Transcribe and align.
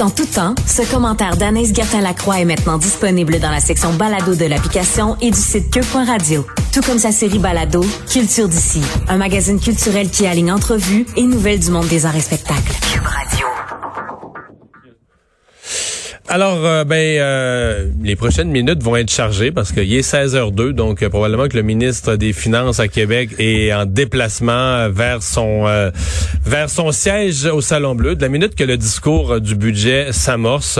En 0.00 0.10
tout 0.10 0.26
temps, 0.26 0.54
ce 0.64 0.82
commentaire 0.88 1.36
d'Anaïs 1.36 1.74
Gertin-Lacroix 1.74 2.40
est 2.40 2.44
maintenant 2.44 2.78
disponible 2.78 3.40
dans 3.40 3.50
la 3.50 3.58
section 3.58 3.92
balado 3.94 4.36
de 4.36 4.44
l'application 4.44 5.16
et 5.20 5.32
du 5.32 5.38
site 5.38 5.70
cube.radio. 5.70 6.46
Tout 6.72 6.82
comme 6.82 6.98
sa 6.98 7.10
série 7.10 7.40
balado, 7.40 7.84
Culture 8.08 8.48
d'ici, 8.48 8.80
un 9.08 9.16
magazine 9.16 9.58
culturel 9.58 10.08
qui 10.08 10.26
aligne 10.26 10.52
entrevues 10.52 11.04
et 11.16 11.22
nouvelles 11.22 11.58
du 11.58 11.70
monde 11.70 11.88
des 11.88 12.06
arts 12.06 12.16
et 12.16 12.20
spectacles. 12.20 12.72
Cube 12.92 13.04
Radio. 13.04 13.57
Alors, 16.30 16.58
euh, 16.66 16.84
ben, 16.84 17.18
euh, 17.18 17.86
les 18.02 18.14
prochaines 18.14 18.50
minutes 18.50 18.82
vont 18.82 18.96
être 18.96 19.10
chargées 19.10 19.50
parce 19.50 19.72
qu'il 19.72 19.90
est 19.90 20.06
16h02, 20.06 20.72
donc 20.72 21.02
euh, 21.02 21.08
probablement 21.08 21.48
que 21.48 21.56
le 21.56 21.62
ministre 21.62 22.16
des 22.16 22.34
Finances 22.34 22.80
à 22.80 22.88
Québec 22.88 23.30
est 23.38 23.72
en 23.72 23.86
déplacement 23.86 24.90
vers 24.90 25.22
son 25.22 25.64
vers 26.44 26.68
son 26.68 26.92
siège 26.92 27.46
au 27.46 27.62
Salon 27.62 27.94
Bleu. 27.94 28.14
De 28.14 28.20
la 28.20 28.28
minute 28.28 28.54
que 28.54 28.64
le 28.64 28.76
discours 28.76 29.40
du 29.40 29.54
budget 29.54 30.08
s'amorce, 30.12 30.78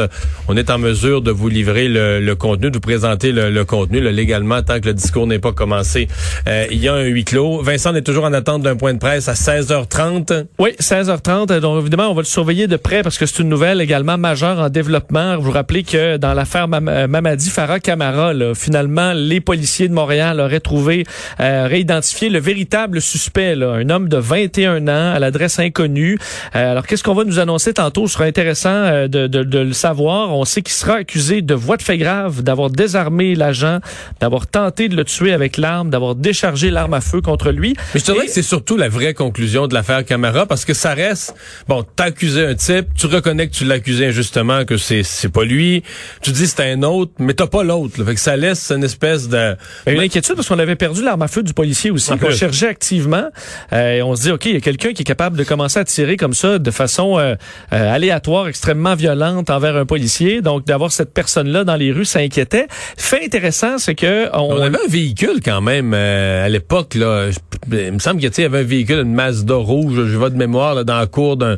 on 0.49 0.57
est 0.57 0.69
en 0.69 0.79
mesure 0.79 1.23
de 1.23 1.31
vous 1.31 1.49
livrer 1.49 1.89
le, 1.89 2.35
contenu, 2.35 2.71
de 2.71 2.77
vous 2.77 2.81
présenter 2.81 3.33
le, 3.33 3.65
contenu 3.65 4.01
légalement 4.01 4.63
tant 4.63 4.81
que 4.81 4.87
le 4.87 4.95
discours 4.95 5.27
n'est 5.27 5.39
pas 5.39 5.53
commencé. 5.53 6.09
il 6.47 6.79
y 6.79 6.89
a 6.89 6.95
un 6.95 7.05
huis 7.05 7.25
clos. 7.25 7.63
Vincent 7.63 7.95
est 7.95 8.03
toujours 8.03 8.25
en 8.25 8.35
attente 8.35 8.63
d'un 8.63 8.77
point 8.77 8.93
de 8.93 8.99
presse 8.99 9.29
à 9.29 9.35
16h30. 9.35 10.47
Oui, 10.59 10.71
16h30. 10.79 11.61
Donc 11.61 11.81
évidemment, 11.81 12.11
on 12.11 12.15
va 12.15 12.23
le 12.23 12.27
surveiller 12.27 12.67
de 12.67 12.77
près 12.77 13.03
parce 13.03 13.17
que 13.17 13.25
c'est 13.25 13.43
une 13.43 13.49
nouvelle 13.49 13.81
également 13.81 14.19
majeure 14.19 14.59
en 14.59 14.69
développement 14.69 15.38
vous 15.41 15.51
rappelez 15.51 15.83
que 15.83 16.17
dans 16.17 16.35
l'affaire 16.35 16.67
euh, 16.73 17.07
Mamadi 17.09 17.51
Farah 17.51 17.81
Camara, 17.81 18.33
finalement, 18.55 19.13
les 19.15 19.41
policiers 19.41 19.89
de 19.89 19.95
Montréal 19.95 20.41
auraient 20.41 20.61
trouvé, 20.61 21.05
euh, 21.41 21.67
réidentifié 21.67 22.29
le 22.29 22.39
véritable 22.39 23.01
suspect, 23.01 23.55
un 23.63 23.91
homme 23.91 24.09
de 24.09 24.17
21 24.17 24.89
ans 24.89 25.15
à 25.15 25.19
l'adresse 25.19 25.59
inconnue. 25.59 26.19
Euh, 26.55 26.73
alors, 26.73 26.87
qu'est-ce 26.87 27.03
qu'on 27.03 27.15
va 27.15 27.25
nous 27.25 27.39
annoncer 27.39 27.75
tantôt? 27.75 28.07
Ce 28.07 28.15
sera 28.15 28.25
intéressant 28.25 28.71
euh, 28.71 29.09
de, 29.09 29.27
de, 29.27 29.43
de, 29.43 29.59
le 29.59 29.73
savoir. 29.73 30.35
On 30.35 30.45
sait 30.45 30.63
qu'il 30.63 30.75
sera 30.75 30.97
accusé 30.97 31.43
de 31.43 31.55
voie 31.55 31.77
de 31.77 31.83
fait 31.83 31.99
grave, 31.99 32.43
d'avoir 32.43 32.71
désarmé 32.71 33.35
l'agent, 33.35 33.81
d'avoir 34.21 34.47
tenté 34.47 34.89
de 34.89 34.97
le 34.97 35.05
tuer 35.05 35.33
avec 35.33 35.57
l'arme, 35.57 35.91
d'avoir 35.91 36.15
déchargé 36.15 36.71
l'arme 36.71 36.95
à 36.95 37.01
feu 37.01 37.21
contre 37.21 37.51
lui. 37.51 37.75
Mais 37.95 38.01
je 38.01 38.05
te 38.05 38.13
dirais 38.13 38.27
que 38.27 38.33
c'est 38.33 38.43
surtout 38.43 38.77
la 38.77 38.89
vraie 38.89 39.15
conclusion 39.15 39.67
de 39.67 39.75
l'affaire 39.75 40.05
Camara, 40.05 40.47
parce 40.47 40.65
que 40.65 40.75
ça 40.75 40.95
reste, 40.95 41.35
bon, 41.69 41.85
t'as 41.97 42.05
accusé 42.05 42.45
un 42.45 42.55
type, 42.55 42.87
tu 42.97 43.07
reconnais 43.07 43.49
que 43.49 43.55
tu 43.55 43.65
l'as 43.65 43.77
accusé 43.77 44.07
injustement, 44.07 44.65
que 44.65 44.77
c'est 44.77 45.28
pas 45.31 45.45
lui. 45.45 45.83
Tu 46.23 46.31
dis 46.33 46.47
c'est 46.47 46.63
un 46.63 46.83
autre, 46.83 47.13
mais 47.19 47.35
t'as 47.35 47.47
pas 47.47 47.63
l'autre. 47.63 48.05
Fait 48.05 48.15
que 48.15 48.21
ça 48.21 48.37
laisse 48.37 48.71
une 48.71 48.85
espèce 48.85 49.29
de... 49.29 49.57
une 49.87 50.01
inquiétude 50.01 50.37
parce 50.37 50.49
qu'on 50.49 50.59
avait 50.59 50.77
perdu 50.77 51.03
l'arme 51.03 51.23
à 51.23 51.29
feu 51.29 51.43
du 51.43 51.53
policier 51.53 51.91
aussi, 51.91 52.17
qu'on 52.17 52.31
cherchait 52.31 52.69
activement. 52.69 53.29
Euh, 53.73 53.97
et 53.97 54.03
on 54.03 54.15
se 54.15 54.23
dit, 54.23 54.31
OK, 54.31 54.47
il 54.47 54.55
y 54.55 54.57
a 54.57 54.61
quelqu'un 54.61 54.93
qui 54.93 55.03
est 55.03 55.05
capable 55.05 55.37
de 55.37 55.45
commencer 55.45 55.79
à 55.79 55.85
tirer 55.85 56.17
comme 56.17 56.35
ça 56.35 56.59
de 56.59 56.71
façon 56.71 57.19
euh, 57.19 57.35
euh, 57.73 57.95
aléatoire, 57.95 58.49
extrêmement 58.49 58.95
violente 58.95 59.51
envers 59.51 59.77
un 59.77 59.87
policier. 59.87 60.41
Donc, 60.41 60.67
d'avoir 60.67 60.93
cette 60.93 61.13
personne-là 61.13 61.65
dans 61.65 61.77
les 61.77 61.93
rues, 61.93 62.05
ça 62.05 62.21
inquiétait. 62.21 62.67
Fait 62.97 63.25
intéressant, 63.25 63.79
c'est 63.79 63.95
que... 63.95 64.29
On... 64.35 64.61
avait 64.63 64.79
un 64.79 64.89
véhicule 64.89 65.41
quand 65.45 65.61
même 65.61 65.95
à 65.95 66.49
l'époque. 66.49 66.95
là. 66.95 67.29
Il 67.71 67.93
me 67.93 67.99
semble 67.99 68.21
qu'il 68.21 68.43
y 68.43 68.47
avait 68.47 68.61
un 68.61 68.63
véhicule, 68.63 69.01
une 69.01 69.15
Mazda 69.15 69.55
rouge, 69.55 70.07
je 70.07 70.17
vois 70.17 70.31
de 70.31 70.37
mémoire, 70.37 70.75
là, 70.75 70.85
dans 70.85 70.99
la 70.99 71.07
cour 71.07 71.37
d'un 71.37 71.57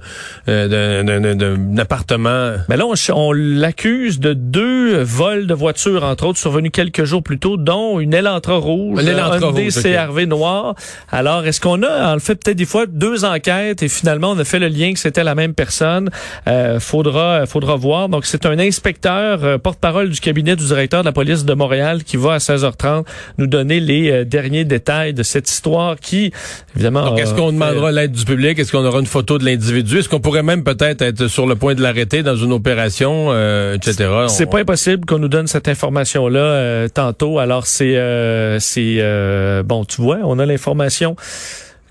appartement. 1.78 2.54
Mais 2.68 2.76
là, 2.76 2.86
on, 2.86 2.94
on 3.14 3.32
l'accuse 3.60 4.20
de 4.20 4.32
deux 4.32 5.02
vols 5.02 5.46
de 5.46 5.52
voitures, 5.52 6.02
entre 6.02 6.26
autres, 6.26 6.38
survenus 6.38 6.70
quelques 6.72 7.04
jours 7.04 7.22
plus 7.22 7.38
tôt, 7.38 7.58
dont 7.58 8.00
une 8.00 8.14
Elantra 8.14 8.56
rouge, 8.56 8.98
un 9.06 9.82
CRV 9.82 10.26
noir. 10.26 10.74
Alors, 11.10 11.44
est-ce 11.44 11.60
qu'on 11.60 11.82
a, 11.82 12.14
en 12.14 12.18
fait, 12.18 12.36
peut-être 12.36 12.56
des 12.56 12.64
fois 12.64 12.86
deux 12.86 13.24
enquêtes 13.24 13.82
et 13.82 13.88
finalement, 13.88 14.30
on 14.30 14.38
a 14.38 14.44
fait 14.44 14.58
le 14.58 14.68
lien 14.68 14.94
que 14.94 14.98
c'était 14.98 15.24
la 15.24 15.34
même 15.34 15.52
personne? 15.52 16.08
Euh, 16.48 16.80
faudra, 16.80 17.44
faudra 17.44 17.76
voir. 17.76 18.08
Donc, 18.08 18.24
c'est 18.24 18.46
un 18.46 18.58
inspecteur, 18.58 19.44
euh, 19.44 19.58
porte-parole 19.58 20.08
du 20.08 20.20
cabinet 20.20 20.56
du 20.56 20.64
directeur 20.64 21.02
de 21.02 21.06
la 21.06 21.12
police 21.12 21.44
de 21.44 21.52
Montréal 21.52 22.02
qui 22.02 22.16
va 22.16 22.34
à 22.34 22.38
16h30 22.38 23.04
nous 23.36 23.46
donner 23.46 23.78
les 23.80 24.10
euh, 24.10 24.24
derniers 24.24 24.64
détails 24.64 25.12
de 25.12 25.22
cette 25.22 25.50
histoire 25.50 25.96
qui, 25.96 26.32
évidemment... 26.74 27.04
Donc, 27.10 27.20
est-ce 27.20 27.34
qu'on 27.34 27.52
demandera 27.52 27.92
l'aide 27.92 28.12
du 28.12 28.24
public? 28.24 28.58
Est-ce 28.58 28.72
qu'on 28.72 28.86
aura 28.86 29.00
une 29.00 29.06
photo 29.06 29.36
de 29.36 29.44
l'individu? 29.44 29.98
Est-ce 29.98 30.08
qu'on 30.08 30.20
pourrait 30.20 30.42
même 30.42 30.64
peut-être 30.64 31.02
être 31.02 31.28
sur 31.28 31.46
le 31.46 31.56
point 31.56 31.74
de 31.74 31.82
l'arrêter 31.82 32.22
dans 32.22 32.36
une 32.36 32.52
opération, 32.52 33.28
euh, 33.50 33.74
etc.? 33.74 34.08
C'est 34.28 34.46
pas 34.46 34.58
impossible 34.60 35.06
qu'on 35.06 35.18
nous 35.18 35.28
donne 35.28 35.46
cette 35.46 35.68
information-là 35.68 36.40
euh, 36.40 36.88
tantôt. 36.88 37.38
Alors 37.38 37.66
c'est 37.66 37.96
euh, 37.96 38.58
c'est 38.58 38.96
euh, 38.98 39.62
bon, 39.62 39.84
tu 39.84 40.00
vois, 40.02 40.18
on 40.24 40.38
a 40.38 40.46
l'information 40.46 41.16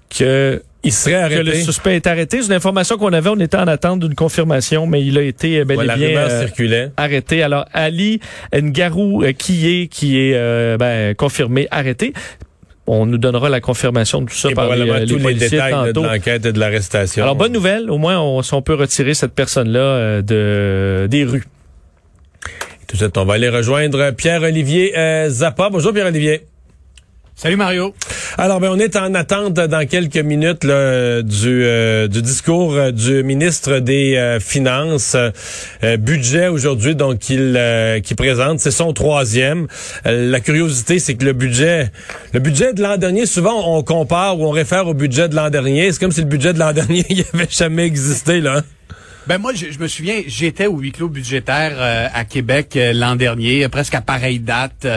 que 0.09 0.61
il 0.83 0.93
serait 0.93 1.15
arrêté. 1.15 1.43
Que 1.43 1.47
le 1.47 1.53
suspect 1.55 1.97
est 1.97 2.07
arrêté. 2.07 2.41
C'est 2.41 2.47
une 2.47 2.53
information 2.53 2.97
qu'on 2.97 3.11
avait. 3.11 3.29
On 3.29 3.39
était 3.39 3.57
en 3.57 3.67
attente 3.67 3.99
d'une 3.99 4.15
confirmation, 4.15 4.87
mais 4.87 5.05
il 5.05 5.17
a 5.17 5.23
été 5.23 5.65
bel 5.65 5.81
et 5.81 5.95
bien 5.95 6.91
arrêté. 6.95 7.43
Alors 7.43 7.65
Ali 7.73 8.21
Ngarou 8.53 9.25
qui 9.37 9.67
est 9.67 9.87
qui 9.87 10.17
est 10.17 10.77
ben, 10.77 11.13
confirmé 11.15 11.67
arrêté. 11.69 12.13
On 12.91 13.05
nous 13.05 13.19
donnera 13.19 13.49
la 13.49 13.61
confirmation 13.61 14.21
de 14.21 14.29
tout 14.29 14.35
ça 14.35 14.49
par 14.49 14.75
les, 14.75 15.05
tous 15.05 15.17
les, 15.17 15.35
détails 15.35 15.71
tantôt. 15.71 16.01
de 16.01 16.07
l'enquête 16.07 16.45
et 16.45 16.51
de 16.51 16.59
l'arrestation. 16.59 17.21
Alors 17.23 17.35
bonne 17.35 17.53
nouvelle, 17.53 17.91
au 17.91 17.99
moins 17.99 18.19
on, 18.19 18.41
on 18.51 18.61
peut 18.63 18.73
retirer 18.73 19.13
cette 19.13 19.33
personne-là 19.33 20.23
de 20.23 21.07
des 21.09 21.23
rues. 21.23 21.45
Tout 22.87 22.95
de 22.95 23.01
suite, 23.03 23.17
on 23.19 23.25
va 23.25 23.35
aller 23.35 23.49
rejoindre 23.49 24.09
Pierre-Olivier 24.09 24.97
euh, 24.97 25.29
Zappa. 25.29 25.69
Bonjour 25.69 25.93
Pierre-Olivier. 25.93 26.47
Salut 27.41 27.55
Mario. 27.55 27.95
Alors, 28.37 28.59
ben, 28.59 28.67
on 28.69 28.77
est 28.79 28.97
en 28.97 29.13
attente 29.13 29.53
dans 29.53 29.87
quelques 29.87 30.17
minutes 30.17 30.65
là, 30.65 31.21
du, 31.21 31.63
euh, 31.63 32.09
du 32.09 32.21
discours 32.21 32.73
euh, 32.73 32.91
du 32.91 33.23
ministre 33.23 33.79
des 33.79 34.37
Finances. 34.41 35.15
budget 35.99 36.49
aujourd'hui, 36.49 36.95
donc, 36.95 37.29
il 37.29 37.57
qui 38.03 38.13
présente. 38.13 38.59
C'est 38.59 38.71
son 38.71 38.91
troisième. 38.91 39.67
la 40.03 40.41
curiosité, 40.41 40.99
c'est 40.99 41.15
que 41.15 41.23
le 41.23 41.31
budget 41.31 41.93
le 42.33 42.41
budget 42.41 42.73
de 42.73 42.81
l'an 42.81 42.97
dernier, 42.97 43.25
souvent, 43.25 43.73
on 43.73 43.83
compare 43.83 44.37
ou 44.37 44.45
on 44.45 44.51
réfère 44.51 44.87
au 44.87 44.93
budget 44.93 45.29
de 45.29 45.35
l'an 45.37 45.49
dernier. 45.49 45.93
C'est 45.93 45.99
comme 45.99 46.11
si 46.11 46.19
le 46.19 46.27
budget 46.27 46.51
de 46.51 46.59
l'an 46.59 46.73
dernier, 46.73 47.05
il 47.09 47.23
avait 47.33 47.47
jamais 47.49 47.85
existé, 47.85 48.41
là. 48.41 48.63
Ben 49.29 49.37
moi, 49.37 49.53
je, 49.53 49.77
me 49.77 49.87
souviens, 49.87 50.23
j'étais 50.25 50.65
au 50.65 50.79
huis 50.79 50.91
clos 50.91 51.07
budgétaire 51.07 51.73
euh, 51.77 52.07
à 52.11 52.25
Québec 52.25 52.75
euh, 52.75 52.93
l'an 52.93 53.15
dernier, 53.15 53.69
presque 53.69 53.93
à 53.93 54.01
pareille 54.01 54.39
date. 54.39 54.87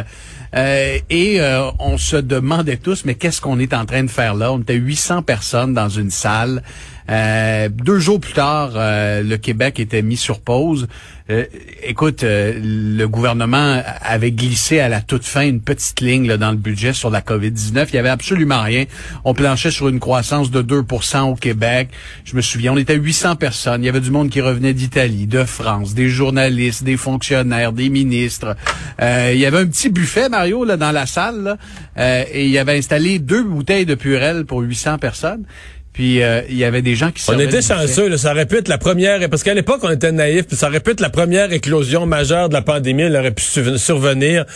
Euh, 0.54 0.98
et 1.08 1.40
on 1.78 1.96
se 1.96 2.16
demandait 2.16 2.76
tous, 2.76 3.04
mais 3.04 3.14
qu'est-ce 3.14 3.40
qu'on 3.40 3.58
est 3.58 3.72
en 3.72 3.86
train 3.86 4.02
de 4.02 4.10
faire 4.10 4.34
là? 4.34 4.52
On 4.52 4.60
était 4.60 4.74
800 4.74 5.22
personnes 5.22 5.72
dans 5.72 5.88
une 5.88 6.10
salle. 6.10 6.62
Euh, 7.10 7.68
deux 7.68 7.98
jours 7.98 8.20
plus 8.20 8.32
tard, 8.32 8.72
euh, 8.76 9.22
le 9.22 9.36
Québec 9.36 9.80
était 9.80 10.02
mis 10.02 10.16
sur 10.16 10.40
pause. 10.40 10.88
Euh, 11.30 11.44
écoute, 11.82 12.24
le 12.24 13.06
gouvernement 13.06 13.80
avait 14.02 14.32
glissé 14.32 14.80
à 14.80 14.88
la 14.88 15.00
toute 15.00 15.24
fin 15.24 15.42
une 15.42 15.60
petite 15.60 16.00
ligne 16.00 16.26
là, 16.26 16.36
dans 16.36 16.50
le 16.50 16.56
budget 16.56 16.92
sur 16.92 17.10
la 17.10 17.20
COVID-19. 17.20 17.86
Il 17.90 17.94
y 17.94 17.98
avait 17.98 18.08
absolument 18.08 18.62
rien. 18.62 18.84
On 19.24 19.32
planchait 19.32 19.70
sur 19.70 19.88
une 19.88 20.00
croissance 20.00 20.50
de 20.50 20.62
2% 20.62 21.30
au 21.30 21.34
Québec. 21.34 21.88
Je 22.24 22.36
me 22.36 22.42
souviens, 22.42 22.72
on 22.72 22.76
était 22.76 22.96
800 22.96 23.36
personnes. 23.36 23.82
Il 23.82 23.86
y 23.86 23.88
avait 23.88 24.00
du 24.00 24.10
monde 24.10 24.30
qui 24.30 24.40
revenait 24.40 24.74
d'Italie, 24.74 25.26
de 25.26 25.44
France, 25.44 25.94
des 25.94 26.08
journalistes, 26.08 26.84
des 26.84 26.96
fonctionnaires, 26.96 27.72
des 27.72 27.88
ministres. 27.88 28.56
il 29.00 29.38
y 29.38 29.46
avait 29.46 29.58
un 29.58 29.66
petit 29.66 29.90
buffet, 29.90 30.28
Mario, 30.28 30.64
là, 30.64 30.76
dans 30.76 30.92
la 30.92 31.06
salle. 31.06 31.56
et 31.96 32.44
il 32.44 32.50
y 32.50 32.58
avait 32.58 32.76
installé 32.76 33.18
deux 33.18 33.44
bouteilles 33.44 33.86
de 33.86 33.94
Purel 33.94 34.44
pour 34.44 34.60
800 34.60 34.98
personnes. 34.98 35.44
Puis 35.92 36.22
euh, 36.22 36.40
il 36.48 36.56
y 36.56 36.64
avait 36.64 36.80
des 36.80 36.94
gens 36.94 37.10
qui 37.10 37.22
On 37.28 37.38
était 37.38 37.60
chanceux, 37.60 38.08
là, 38.08 38.16
ça 38.16 38.32
aurait 38.32 38.46
pu 38.46 38.56
être 38.56 38.68
la 38.68 38.78
première, 38.78 39.28
parce 39.28 39.42
qu'à 39.42 39.52
l'époque 39.52 39.80
on 39.82 39.90
était 39.90 40.10
naïfs, 40.10 40.46
puis 40.46 40.56
ça 40.56 40.68
aurait 40.68 40.80
pu 40.80 40.92
être 40.92 41.00
la 41.00 41.10
première 41.10 41.52
éclosion 41.52 42.06
majeure 42.06 42.48
de 42.48 42.54
la 42.54 42.62
pandémie, 42.62 43.02
elle 43.02 43.16
aurait 43.16 43.32
pu 43.32 43.44
survenir 43.76 44.46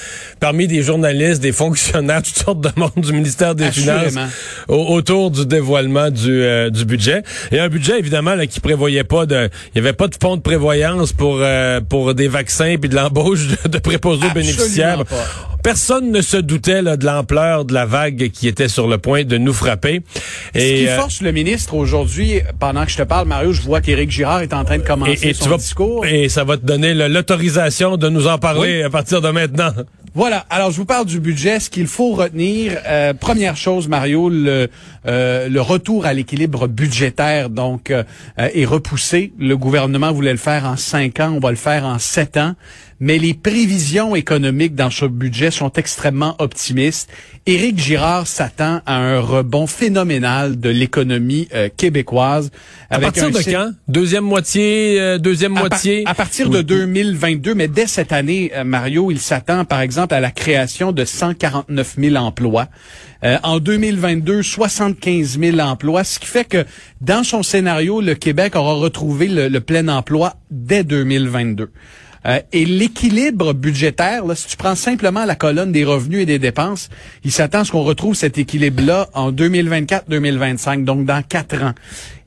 parmi 0.40 0.66
des 0.66 0.82
journalistes, 0.82 1.42
des 1.42 1.52
fonctionnaires, 1.52 2.22
toutes 2.24 2.38
sortes 2.38 2.60
de 2.62 2.70
monde 2.76 2.90
du 2.96 3.12
ministère 3.12 3.54
des 3.54 3.70
Finances 3.70 4.16
autour 4.68 5.30
du 5.30 5.44
dévoilement 5.44 6.10
du, 6.10 6.42
euh, 6.42 6.70
du 6.70 6.84
budget. 6.84 7.22
Et 7.52 7.58
un 7.58 7.68
budget 7.68 7.98
évidemment 7.98 8.34
là, 8.34 8.46
qui 8.46 8.60
prévoyait 8.60 9.04
pas 9.04 9.26
de, 9.26 9.50
il 9.74 9.76
y 9.76 9.78
avait 9.78 9.92
pas 9.92 10.08
de 10.08 10.16
fonds 10.20 10.36
de 10.36 10.42
prévoyance 10.42 11.12
pour 11.12 11.38
euh, 11.40 11.80
pour 11.80 12.14
des 12.14 12.28
vaccins 12.28 12.76
puis 12.80 12.88
de 12.88 12.94
l'embauche 12.94 13.46
de, 13.68 13.78
préposés 13.78 14.30
bénéficiaires. 14.34 15.04
Personne 15.66 16.12
ne 16.12 16.20
se 16.20 16.36
doutait 16.36 16.80
là, 16.80 16.96
de 16.96 17.04
l'ampleur 17.04 17.64
de 17.64 17.74
la 17.74 17.86
vague 17.86 18.30
qui 18.30 18.46
était 18.46 18.68
sur 18.68 18.86
le 18.86 18.98
point 18.98 19.24
de 19.24 19.36
nous 19.36 19.52
frapper. 19.52 20.00
Et, 20.54 20.86
Ce 20.86 21.18
qui 21.18 21.24
le 21.24 21.32
ministre 21.32 21.74
aujourd'hui, 21.74 22.40
pendant 22.60 22.84
que 22.84 22.92
je 22.92 22.98
te 22.98 23.02
parle, 23.02 23.26
Mario, 23.26 23.52
je 23.52 23.62
vois 23.62 23.80
qu'Éric 23.80 24.12
Girard 24.12 24.42
est 24.42 24.54
en 24.54 24.64
train 24.64 24.78
de 24.78 24.84
commencer 24.84 25.32
son 25.32 25.56
discours. 25.56 26.06
Et 26.06 26.28
ça 26.28 26.44
va 26.44 26.56
te 26.56 26.64
donner 26.64 26.94
l'autorisation 26.94 27.96
de 27.96 28.08
nous 28.08 28.28
en 28.28 28.38
parler 28.38 28.84
à 28.84 28.90
partir 28.90 29.20
de 29.20 29.30
maintenant. 29.30 29.72
Voilà. 30.16 30.46
Alors, 30.48 30.70
je 30.70 30.76
vous 30.78 30.86
parle 30.86 31.04
du 31.04 31.20
budget. 31.20 31.60
Ce 31.60 31.68
qu'il 31.68 31.86
faut 31.88 32.12
retenir, 32.14 32.78
euh, 32.86 33.12
première 33.12 33.54
chose, 33.54 33.86
Mario, 33.86 34.30
le, 34.30 34.68
euh, 35.06 35.48
le 35.48 35.60
retour 35.60 36.06
à 36.06 36.14
l'équilibre 36.14 36.68
budgétaire 36.68 37.50
donc 37.50 37.90
euh, 37.90 38.02
est 38.38 38.64
repoussé. 38.64 39.34
Le 39.38 39.58
gouvernement 39.58 40.12
voulait 40.12 40.32
le 40.32 40.38
faire 40.38 40.64
en 40.64 40.78
cinq 40.78 41.20
ans. 41.20 41.34
On 41.36 41.38
va 41.38 41.50
le 41.50 41.56
faire 41.56 41.84
en 41.84 41.98
sept 41.98 42.38
ans. 42.38 42.54
Mais 43.00 43.18
les 43.18 43.34
prévisions 43.34 44.16
économiques 44.16 44.74
dans 44.74 44.90
ce 44.90 45.04
budget 45.04 45.50
sont 45.50 45.72
extrêmement 45.72 46.34
optimistes. 46.38 47.10
Éric 47.46 47.78
Girard 47.78 48.26
s'attend 48.26 48.80
à 48.86 48.96
un 48.96 49.20
rebond 49.20 49.66
phénoménal 49.66 50.58
de 50.58 50.70
l'économie 50.70 51.48
euh, 51.54 51.68
québécoise. 51.74 52.50
À 52.90 52.98
partir 52.98 53.30
de 53.30 53.38
quand? 53.38 53.72
Deuxième 53.86 54.24
moitié, 54.24 55.00
euh, 55.00 55.18
deuxième 55.18 55.56
à 55.56 55.60
moitié? 55.60 56.02
à 56.06 56.14
partir 56.14 56.48
de 56.48 56.62
2022, 56.62 57.54
mais 57.54 57.68
dès 57.68 57.86
cette 57.86 58.12
année, 58.12 58.50
euh, 58.54 58.64
Mario, 58.64 59.10
il 59.10 59.20
s'attend 59.20 59.64
par 59.64 59.80
exemple 59.80 60.14
à 60.14 60.20
la 60.20 60.30
création 60.30 60.92
de 60.92 61.04
149 61.04 61.96
000 61.98 62.16
emplois. 62.16 62.68
en 63.42 63.58
2022, 63.58 64.42
75 64.42 65.38
000 65.38 65.58
emplois, 65.58 66.04
ce 66.04 66.18
qui 66.18 66.26
fait 66.26 66.44
que 66.44 66.64
dans 67.00 67.24
son 67.24 67.42
scénario, 67.42 68.00
le 68.00 68.14
Québec 68.14 68.56
aura 68.56 68.74
retrouvé 68.74 69.26
le, 69.26 69.48
le 69.48 69.60
plein 69.60 69.88
emploi 69.88 70.36
dès 70.50 70.84
2022. 70.84 71.70
Euh, 72.26 72.40
et 72.52 72.64
l'équilibre 72.64 73.52
budgétaire, 73.52 74.24
là, 74.24 74.34
si 74.34 74.48
tu 74.48 74.56
prends 74.56 74.74
simplement 74.74 75.24
la 75.24 75.34
colonne 75.34 75.72
des 75.72 75.84
revenus 75.84 76.22
et 76.22 76.26
des 76.26 76.38
dépenses, 76.38 76.88
il 77.24 77.32
s'attend 77.32 77.60
à 77.60 77.64
ce 77.64 77.72
qu'on 77.72 77.82
retrouve 77.82 78.14
cet 78.14 78.38
équilibre-là 78.38 79.08
en 79.14 79.32
2024-2025, 79.32 80.84
donc 80.84 81.04
dans 81.04 81.22
quatre 81.22 81.62
ans. 81.62 81.74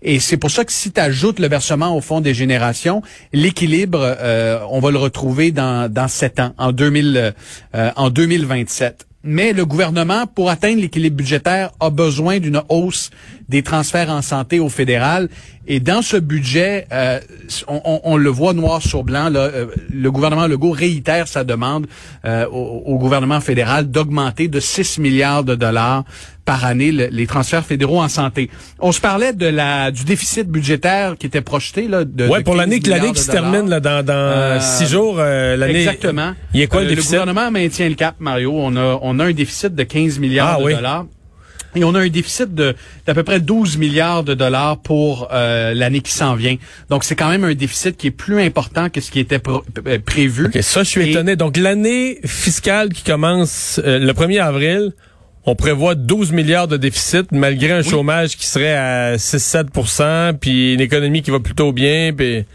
Et 0.02 0.20
c'est 0.20 0.38
pour 0.38 0.52
ça 0.52 0.64
que 0.64 0.72
si 0.72 0.92
tu 0.92 1.02
ajoutes 1.02 1.40
le 1.40 1.48
versement 1.48 1.96
au 1.96 2.02
fonds 2.02 2.22
des 2.22 2.34
générations, 2.34 3.02
l'équilibre, 3.34 4.00
euh, 4.02 4.60
on 4.70 4.80
va 4.80 4.92
le 4.92 4.98
retrouver 4.98 5.52
dans, 5.52 5.92
dans 5.92 6.08
sept 6.08 6.40
ans, 6.40 6.54
en, 6.58 6.72
2000, 6.72 7.34
euh, 7.76 7.92
en 7.96 8.10
2027 8.10 9.06
mais 9.24 9.52
le 9.52 9.66
gouvernement, 9.66 10.28
pour 10.28 10.50
atteindre 10.50 10.82
l'équilibre 10.82 11.18
budgétaire, 11.18 11.72
a 11.80 11.90
besoin 11.90 12.40
d'une 12.40 12.62
hausse 12.70 13.10
des 13.50 13.64
transferts 13.64 14.10
en 14.10 14.22
santé 14.22 14.60
au 14.60 14.70
fédéral. 14.70 15.30
Et 15.72 15.80
dans 15.80 16.02
ce 16.02 16.18
budget, 16.18 16.88
euh, 16.92 17.20
on, 17.68 18.18
le 18.18 18.30
voit 18.32 18.54
noir 18.54 18.82
sur 18.82 19.04
blanc, 19.04 19.30
là, 19.30 19.42
euh, 19.42 19.68
le 19.94 20.12
gouvernement 20.12 20.48
Legault 20.48 20.72
réitère 20.72 21.28
sa 21.28 21.44
demande 21.44 21.86
euh, 22.26 22.48
au, 22.48 22.98
gouvernement 22.98 23.40
fédéral 23.40 23.86
d'augmenter 23.90 24.48
de 24.48 24.60
6 24.60 24.98
milliards 24.98 25.44
de 25.44 25.54
dollars 25.54 26.06
par 26.44 26.66
année 26.66 26.92
les 26.92 27.28
transferts 27.28 27.64
fédéraux 27.68 28.02
en 28.02 28.10
santé. 28.10 28.50
On 28.80 28.92
se 28.92 29.00
parlait 29.00 29.32
de 29.32 29.46
la 29.46 29.92
du 29.92 30.06
déficit 30.06 30.48
budgétaire 30.48 31.16
qui 31.20 31.28
était 31.28 31.42
projeté 31.42 31.88
là 31.88 32.04
de 32.04 32.28
Ouais, 32.28 32.42
pour 32.42 32.56
l'année 32.56 32.80
l'année 32.80 33.12
qui 33.12 33.22
se 33.22 33.30
termine 33.30 33.70
là 33.70 33.80
dans 33.80 34.04
dans 34.04 34.60
six 34.60 34.88
jours 34.88 35.18
l'année 35.18 35.82
Exactement. 35.82 36.34
Il 36.56 36.62
y 36.62 36.64
a 36.64 36.68
quoi 36.68 36.82
le 36.82 36.88
déficit 36.88 37.12
Le 37.12 37.20
gouvernement 37.20 37.52
maintient 37.52 37.88
le 37.88 37.94
cap 37.94 38.16
Mario, 38.18 38.52
on 38.56 38.76
a 38.76 38.98
on 39.04 39.20
a 39.20 39.26
un 39.26 39.34
déficit 39.34 39.76
de 39.76 39.84
15 39.84 40.18
milliards 40.18 40.58
ah 40.60 40.64
de 40.64 40.74
dollars. 40.74 41.06
Et 41.76 41.84
on 41.84 41.94
a 41.96 42.00
un 42.00 42.10
déficit 42.10 42.54
de 42.54 42.76
d'à 43.06 43.14
peu 43.14 43.24
près 43.24 43.40
12 43.40 43.78
milliards 43.78 44.24
de 44.24 44.34
dollars 44.34 44.78
pour 44.80 45.30
euh, 45.32 45.74
l'année 45.74 46.02
qui 46.02 46.12
s'en 46.12 46.36
vient. 46.36 46.56
Donc 46.90 47.04
c'est 47.04 47.16
quand 47.16 47.30
même 47.30 47.44
un 47.44 47.54
déficit 47.54 47.96
qui 47.96 48.08
est 48.08 48.12
plus 48.12 48.42
important 48.42 48.90
que 48.90 49.02
ce 49.02 49.12
qui 49.12 49.20
était 49.20 49.40
prévu. 49.40 50.48
Ok, 50.48 50.58
ça 50.62 50.84
je 50.84 50.90
suis 50.90 51.10
étonné. 51.10 51.36
Donc 51.36 51.58
l'année 51.58 52.20
fiscale 52.26 52.90
qui 52.90 53.04
commence 53.04 53.80
euh, 53.84 54.00
le 54.00 54.14
1er 54.14 54.42
avril, 54.42 54.94
on 55.46 55.56
prévoit 55.56 55.96
12 55.96 56.32
milliards 56.32 56.68
de 56.68 56.78
déficit 56.78 57.32
malgré 57.32 57.72
un 57.72 57.84
chômage 57.84 58.36
qui 58.36 58.48
serait 58.48 58.76
à 58.76 59.16
6-7% 59.16 60.38
puis 60.38 60.74
une 60.74 60.82
économie 60.82 61.22
qui 61.22 61.32
va 61.32 61.40
plutôt 61.40 61.72
bien 61.72 62.14
puis 62.16 62.46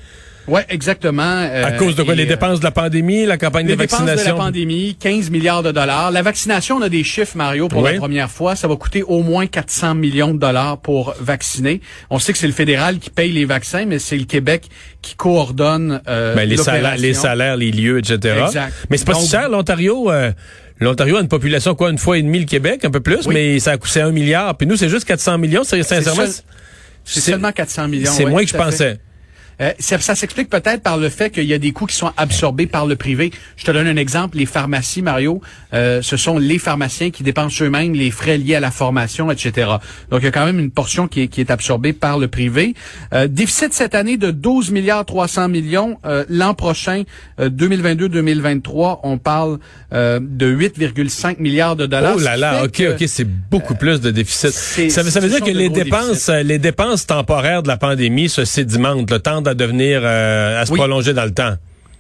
oui, 0.49 0.61
exactement. 0.69 1.23
à 1.23 1.73
cause 1.73 1.97
de 1.97 2.03
quoi? 2.03 2.15
les 2.15 2.27
dépenses 2.27 2.61
de 2.61 2.65
la 2.65 2.71
pandémie, 2.71 3.27
la 3.27 3.39
campagne 3.39 3.67
de 3.67 3.75
vaccination? 3.75 4.07
Les 4.07 4.13
dépenses 4.13 4.25
de 4.25 4.31
la 4.31 4.45
pandémie, 4.45 4.97
15 4.99 5.31
milliards 5.31 5.63
de 5.63 5.73
dollars. 5.73 6.11
La 6.11 6.23
vaccination, 6.23 6.77
on 6.77 6.83
a 6.83 6.89
des 6.89 7.05
chiffres, 7.05 7.37
Mario, 7.37 7.69
pour 7.69 7.83
la 7.83 7.95
première 7.95 8.31
fois. 8.31 8.57
Ça 8.57 8.69
va 8.69 8.77
coûter 8.77 9.03
au 9.03 9.23
moins 9.23 9.47
400 9.47 9.95
millions 9.95 10.35
de 10.35 10.39
dollars 10.39 10.79
pour 10.79 11.15
vacciner. 11.21 11.81
On 12.11 12.19
sait 12.19 12.33
que 12.33 12.39
c'est 12.39 12.47
le 12.47 12.53
fédéral 12.53 12.99
qui 12.99 13.11
paye 13.11 13.33
les 13.33 13.45
vaccins, 13.45 13.85
mais 13.87 13.99
c'est 13.99 14.17
le 14.17 14.25
Québec 14.25 14.69
qui 15.03 15.15
coordonne 15.15 16.01
euh, 16.09 16.35
ben, 16.35 16.49
les, 16.49 16.57
salaires, 16.57 16.97
les 16.97 17.15
salaires, 17.15 17.57
les 17.57 17.71
lieux, 17.71 17.99
etc. 17.99 18.45
Exact. 18.47 18.73
Mais 18.91 18.97
c'est 18.97 19.07
pas 19.07 19.15
si 19.15 19.29
cher, 19.29 19.49
l'Ontario... 19.49 20.11
Euh, 20.11 20.33
L'Ontario 20.81 21.17
a 21.17 21.21
une 21.21 21.29
population 21.29 21.77
quoi 21.77 21.91
une 21.91 21.99
fois 21.99 22.19
et 22.19 22.23
demie 22.23 22.41
le 22.41 22.47
Québec, 22.47 22.85
un 22.85 22.91
peu 22.91 22.99
plus, 22.99 23.29
mais 23.29 23.61
ça 23.61 23.71
a 23.71 23.79
coûté 23.79 24.01
un 24.01 24.11
milliard. 24.11 24.57
Puis 24.57 24.67
nous, 24.67 24.77
c'est 24.77 24.89
juste 24.89 25.05
400 25.05 25.39
millions. 25.39 25.63
C'est 25.63 25.81
sincèrement, 25.85 26.25
c'est 27.05 27.21
seulement 27.21 27.53
400 27.53 27.89
millions. 27.89 28.11
C'est 28.13 28.25
moins 28.25 28.43
que 28.43 28.51
je 28.51 28.57
pensais. 28.57 28.99
Euh, 29.61 29.73
ça, 29.79 30.15
s'explique 30.15 30.49
peut-être 30.49 30.83
par 30.83 30.97
le 30.97 31.09
fait 31.09 31.31
qu'il 31.31 31.45
y 31.45 31.55
a 31.55 31.59
des 31.59 31.73
coûts 31.73 31.87
qui 31.87 31.97
sont 31.97 32.13
absorbés 32.17 32.67
par 32.67 32.87
le 32.87 32.97
privé. 32.97 33.31
Je 33.57 33.65
te 33.65 33.71
donne 33.71 33.87
un 33.87 33.97
exemple. 33.97 34.37
Les 34.37 34.47
pharmacies, 34.47 35.03
Mario, 35.03 35.41
euh, 35.73 36.03
ce 36.03 36.17
sont 36.17 36.39
les 36.39 36.59
pharmaciens 36.59 37.11
qui 37.11 37.23
dépensent 37.23 37.63
eux-mêmes 37.63 37.95
les 37.95 38.11
frais 38.11 38.39
liés 38.39 38.57
à 38.57 38.61
la 38.61 38.71
formation, 38.71 39.31
etc. 39.31 39.71
Donc, 40.11 40.21
il 40.21 40.25
y 40.25 40.29
a 40.29 40.33
quand 40.33 40.47
même 40.47 40.59
une 40.59 40.71
portion 40.71 41.09
qui 41.09 41.23
est, 41.23 41.29
qui 41.29 41.41
est 41.41 41.51
absorbée 41.51 41.93
par 41.93 42.19
le 42.19 42.29
privé. 42.29 42.75
Euh, 43.13 43.29
déficit 43.29 43.73
cette 43.73 43.95
année 43.95 44.17
de 44.17 44.31
12 44.31 44.71
milliards 44.71 45.05
300 45.05 45.49
millions. 45.49 45.99
L'an 46.29 46.55
prochain, 46.55 47.05
2022-2023, 47.41 49.01
on 49.03 49.19
parle 49.19 49.59
de 49.93 50.21
8,5 50.47 51.41
milliards 51.41 51.77
de 51.77 51.87
dollars. 51.87 52.15
Oh 52.17 52.21
là 52.21 52.37
là, 52.37 52.65
ok, 52.65 52.83
ok, 52.93 53.05
c'est 53.07 53.25
beaucoup 53.25 53.75
plus 53.75 54.01
de 54.01 54.11
déficit. 54.11 54.51
Ça, 54.91 55.03
ça, 55.03 55.21
veut 55.21 55.29
dire 55.29 55.41
que 55.41 55.51
les 55.51 55.69
dépenses, 55.69 56.29
les 56.29 56.59
dépenses 56.59 57.07
temporaires 57.07 57.63
de 57.63 57.69
la 57.69 57.77
pandémie 57.77 58.29
se 58.29 58.45
sédimentent. 58.45 59.11
Le 59.11 59.19
temps 59.19 59.43
à 59.49 59.55
devenir, 59.55 60.01
euh, 60.03 60.61
à 60.61 60.67
se 60.67 60.73
prolonger 60.73 61.15
dans 61.15 61.25
le 61.25 61.35
temps. 61.35 61.57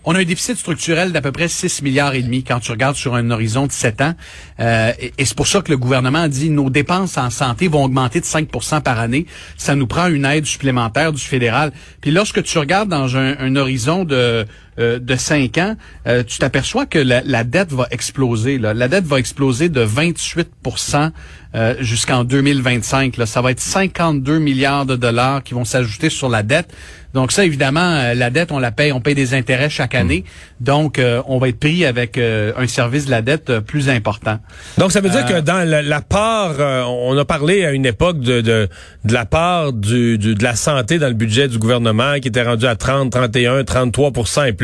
On 0.06 0.14
a 0.14 0.18
un 0.18 0.24
déficit 0.24 0.58
structurel 0.58 1.12
d'à 1.12 1.22
peu 1.22 1.32
près 1.32 1.48
6 1.48 1.80
milliards 1.80 2.14
et 2.14 2.22
demi 2.22 2.44
quand 2.44 2.60
tu 2.60 2.70
regardes 2.70 2.96
sur 2.96 3.14
un 3.14 3.30
horizon 3.30 3.66
de 3.66 3.72
7 3.72 4.02
ans. 4.02 4.14
Euh, 4.60 4.92
et, 4.98 5.24
c'est 5.24 5.34
pour 5.34 5.46
ça 5.46 5.62
que 5.62 5.70
le 5.70 5.78
gouvernement 5.78 6.18
a 6.18 6.28
dit 6.28 6.50
nos 6.50 6.68
dépenses 6.68 7.16
en 7.16 7.30
santé 7.30 7.68
vont 7.68 7.84
augmenter 7.84 8.20
de 8.20 8.26
5% 8.26 8.82
par 8.82 8.98
année. 8.98 9.24
Ça 9.56 9.74
nous 9.74 9.86
prend 9.86 10.08
une 10.08 10.26
aide 10.26 10.44
supplémentaire 10.44 11.10
du 11.14 11.22
fédéral. 11.22 11.72
Puis 12.02 12.10
lorsque 12.10 12.42
tu 12.42 12.58
regardes 12.58 12.90
dans 12.90 13.16
un, 13.16 13.56
horizon 13.56 14.04
de 14.04 14.44
euh, 14.78 14.98
de 14.98 15.16
5 15.16 15.58
ans, 15.58 15.76
tu 16.26 16.38
t'aperçois 16.38 16.86
que 16.86 16.98
la, 16.98 17.44
dette 17.44 17.72
va 17.72 17.86
exploser. 17.90 18.58
La 18.58 18.88
dette 18.88 19.04
va 19.04 19.18
exploser 19.18 19.68
de 19.68 19.84
28% 19.84 21.10
jusqu'en 21.80 22.24
2025. 22.24 23.16
Là. 23.16 23.26
Ça 23.26 23.40
va 23.40 23.52
être 23.52 23.60
52 23.60 24.38
milliards 24.38 24.86
de 24.86 24.96
dollars 24.96 25.42
qui 25.42 25.54
vont 25.54 25.64
s'ajouter 25.64 26.10
sur 26.10 26.28
la 26.28 26.42
dette. 26.42 26.74
Donc 27.14 27.30
ça, 27.30 27.44
évidemment, 27.44 27.94
euh, 27.94 28.14
la 28.14 28.30
dette, 28.30 28.50
on 28.50 28.58
la 28.58 28.72
paye, 28.72 28.90
on 28.90 29.00
paye 29.00 29.14
des 29.14 29.34
intérêts 29.34 29.70
chaque 29.70 29.94
année. 29.94 30.24
Hmm. 30.60 30.64
Donc, 30.64 30.98
euh, 30.98 31.22
on 31.26 31.38
va 31.38 31.48
être 31.48 31.60
pris 31.60 31.86
avec 31.86 32.18
euh, 32.18 32.52
un 32.56 32.66
service 32.66 33.06
de 33.06 33.12
la 33.12 33.22
dette 33.22 33.60
plus 33.60 33.88
important. 33.88 34.40
Donc, 34.78 34.90
ça 34.90 35.00
veut 35.00 35.10
dire 35.10 35.24
que 35.24 35.40
dans 35.40 35.66
la, 35.66 36.00
part, 36.00 36.56
on 36.88 37.16
a 37.16 37.24
parlé 37.24 37.64
à 37.64 37.70
une 37.70 37.86
époque 37.86 38.18
de, 38.18 38.40
de, 38.40 38.68
la 39.04 39.24
part 39.24 39.72
du, 39.72 40.18
de 40.18 40.42
la 40.42 40.56
santé 40.56 40.98
dans 40.98 41.06
le 41.06 41.14
budget 41.14 41.46
du 41.46 41.58
gouvernement 41.58 42.14
qui 42.20 42.28
était 42.28 42.42
rendu 42.42 42.66
à 42.66 42.74
30, 42.74 43.12
31, 43.12 43.62
33% 43.62 44.48
et 44.48 44.52
plus. 44.52 44.63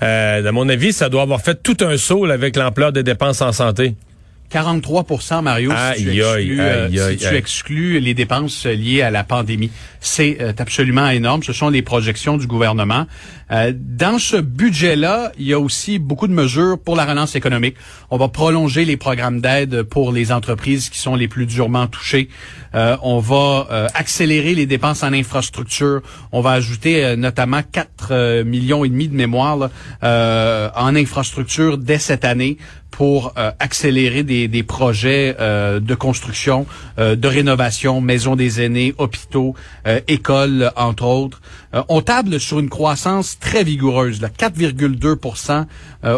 À 0.00 0.52
mon 0.52 0.68
avis, 0.68 0.92
ça 0.92 1.08
doit 1.08 1.22
avoir 1.22 1.40
fait 1.40 1.62
tout 1.62 1.76
un 1.80 1.96
saut 1.96 2.24
avec 2.26 2.56
l'ampleur 2.56 2.92
des 2.92 3.02
dépenses 3.02 3.42
en 3.42 3.52
santé. 3.52 3.94
43 4.50 5.42
Mario, 5.42 5.72
si, 5.94 6.04
tu, 6.04 6.10
exclues, 6.10 6.60
euh, 6.60 7.10
si 7.10 7.16
tu 7.18 7.34
exclus 7.34 8.00
les 8.00 8.14
dépenses 8.14 8.64
liées 8.64 9.02
à 9.02 9.10
la 9.10 9.22
pandémie. 9.22 9.70
C'est 10.00 10.38
euh, 10.40 10.52
absolument 10.58 11.08
énorme. 11.10 11.42
Ce 11.42 11.52
sont 11.52 11.68
les 11.68 11.82
projections 11.82 12.38
du 12.38 12.46
gouvernement. 12.46 13.06
Euh, 13.50 13.72
dans 13.74 14.18
ce 14.18 14.36
budget-là, 14.36 15.32
il 15.38 15.46
y 15.46 15.52
a 15.52 15.60
aussi 15.60 15.98
beaucoup 15.98 16.28
de 16.28 16.32
mesures 16.32 16.78
pour 16.82 16.96
la 16.96 17.04
relance 17.04 17.34
économique. 17.34 17.76
On 18.10 18.16
va 18.16 18.28
prolonger 18.28 18.84
les 18.84 18.96
programmes 18.96 19.40
d'aide 19.40 19.82
pour 19.82 20.12
les 20.12 20.32
entreprises 20.32 20.88
qui 20.88 20.98
sont 20.98 21.14
les 21.14 21.28
plus 21.28 21.44
durement 21.44 21.86
touchées. 21.86 22.28
On 22.74 23.18
va 23.18 23.88
accélérer 23.94 24.54
les 24.54 24.66
dépenses 24.66 25.02
en 25.02 25.12
infrastructure. 25.12 26.00
On 26.32 26.40
va 26.40 26.52
ajouter 26.52 27.16
notamment 27.16 27.60
4 27.62 28.42
millions 28.42 28.84
et 28.84 28.88
demi 28.88 29.08
de 29.08 29.14
mémoire 29.14 29.70
en 30.02 30.96
infrastructure 30.96 31.78
dès 31.78 31.98
cette 31.98 32.24
année 32.24 32.58
pour 32.90 33.34
euh, 33.36 33.50
accélérer 33.58 34.22
des, 34.22 34.62
projets 34.62 35.36
euh, 35.38 35.78
de 35.80 35.94
construction, 35.94 36.66
euh, 36.98 37.16
de 37.16 37.28
rénovation, 37.28 38.00
maisons 38.00 38.34
des 38.34 38.60
aînés, 38.60 38.94
hôpitaux, 38.98 39.54
écoles, 40.08 40.72
entre 40.76 41.04
autres. 41.04 41.40
on 41.88 42.02
table 42.02 42.40
sur 42.40 42.58
une 42.58 42.68
croissance 42.68 43.38
très 43.38 43.64
vigoureuse, 43.64 44.20
4,2% 44.20 45.66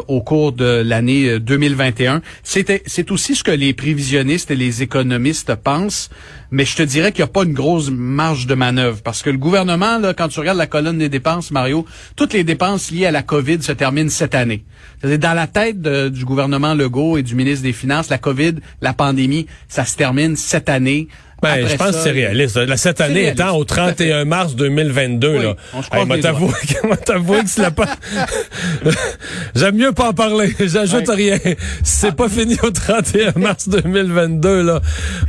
au 0.08 0.20
cours 0.22 0.52
de 0.52 0.82
l'année 0.84 1.38
2021. 1.38 2.22
C'est 2.42 3.10
aussi 3.10 3.34
ce 3.34 3.44
que 3.44 3.50
les 3.50 3.72
prévisionnistes 3.72 4.50
et 4.50 4.56
les 4.56 4.82
économistes 4.82 5.54
pensent, 5.54 6.10
mais 6.50 6.64
je 6.64 6.76
te 6.76 6.82
dirais 6.82 7.12
qu'il 7.12 7.22
n'y 7.24 7.30
a 7.30 7.32
pas 7.32 7.44
une 7.44 7.52
grosse 7.52 7.90
marge 7.90 8.46
de 8.46 8.54
manœuvre 8.54 9.02
parce 9.02 9.22
que 9.22 9.30
le 9.30 9.38
gouvernement, 9.38 9.98
là, 9.98 10.14
quand 10.14 10.28
tu 10.28 10.40
regardes 10.40 10.58
la 10.58 10.66
colonne 10.66 10.98
des 10.98 11.08
dépenses, 11.08 11.50
Mario, 11.50 11.84
toutes 12.16 12.32
les 12.32 12.44
dépenses 12.44 12.90
liées 12.90 13.06
à 13.06 13.10
la 13.10 13.22
COVID 13.22 13.62
se 13.62 13.72
terminent 13.72 14.10
cette 14.10 14.34
année. 14.34 14.64
C'est 15.02 15.18
dans 15.18 15.34
la 15.34 15.46
tête 15.46 15.80
du 15.80 16.24
gouvernement 16.24 16.74
Legault 16.74 17.16
et 17.16 17.22
du 17.22 17.34
ministre 17.34 17.62
des 17.62 17.72
Finances, 17.72 18.10
la 18.10 18.18
COVID, 18.18 18.56
la 18.80 18.92
pandémie, 18.92 19.46
ça 19.68 19.84
se 19.84 19.96
termine 19.96 20.36
cette 20.36 20.68
année. 20.68 21.08
Ben, 21.42 21.66
je 21.66 21.76
pense 21.76 21.92
que 21.92 22.02
c'est 22.02 22.10
réaliste. 22.10 22.56
La, 22.56 22.76
cette 22.76 23.00
année 23.00 23.28
étant 23.28 23.56
au 23.56 23.64
31 23.64 24.24
mars 24.26 24.54
2022, 24.54 25.36
oui, 25.36 25.42
là. 25.42 25.54
On 25.92 26.14
hey, 26.14 26.20
t'avouer 26.20 26.52
que 27.42 27.48
c'est 27.48 27.62
la 27.62 27.70
J'aime 29.54 29.76
mieux 29.76 29.92
pas 29.92 30.08
en 30.08 30.12
parler. 30.12 30.54
J'ajoute 30.60 31.08
rien. 31.08 31.38
C'est 31.82 32.14
pas 32.14 32.28
fini 32.28 32.56
au 32.62 32.70
31 32.70 33.32
mars 33.36 33.68
2022, 33.68 34.62
là. 34.62 34.80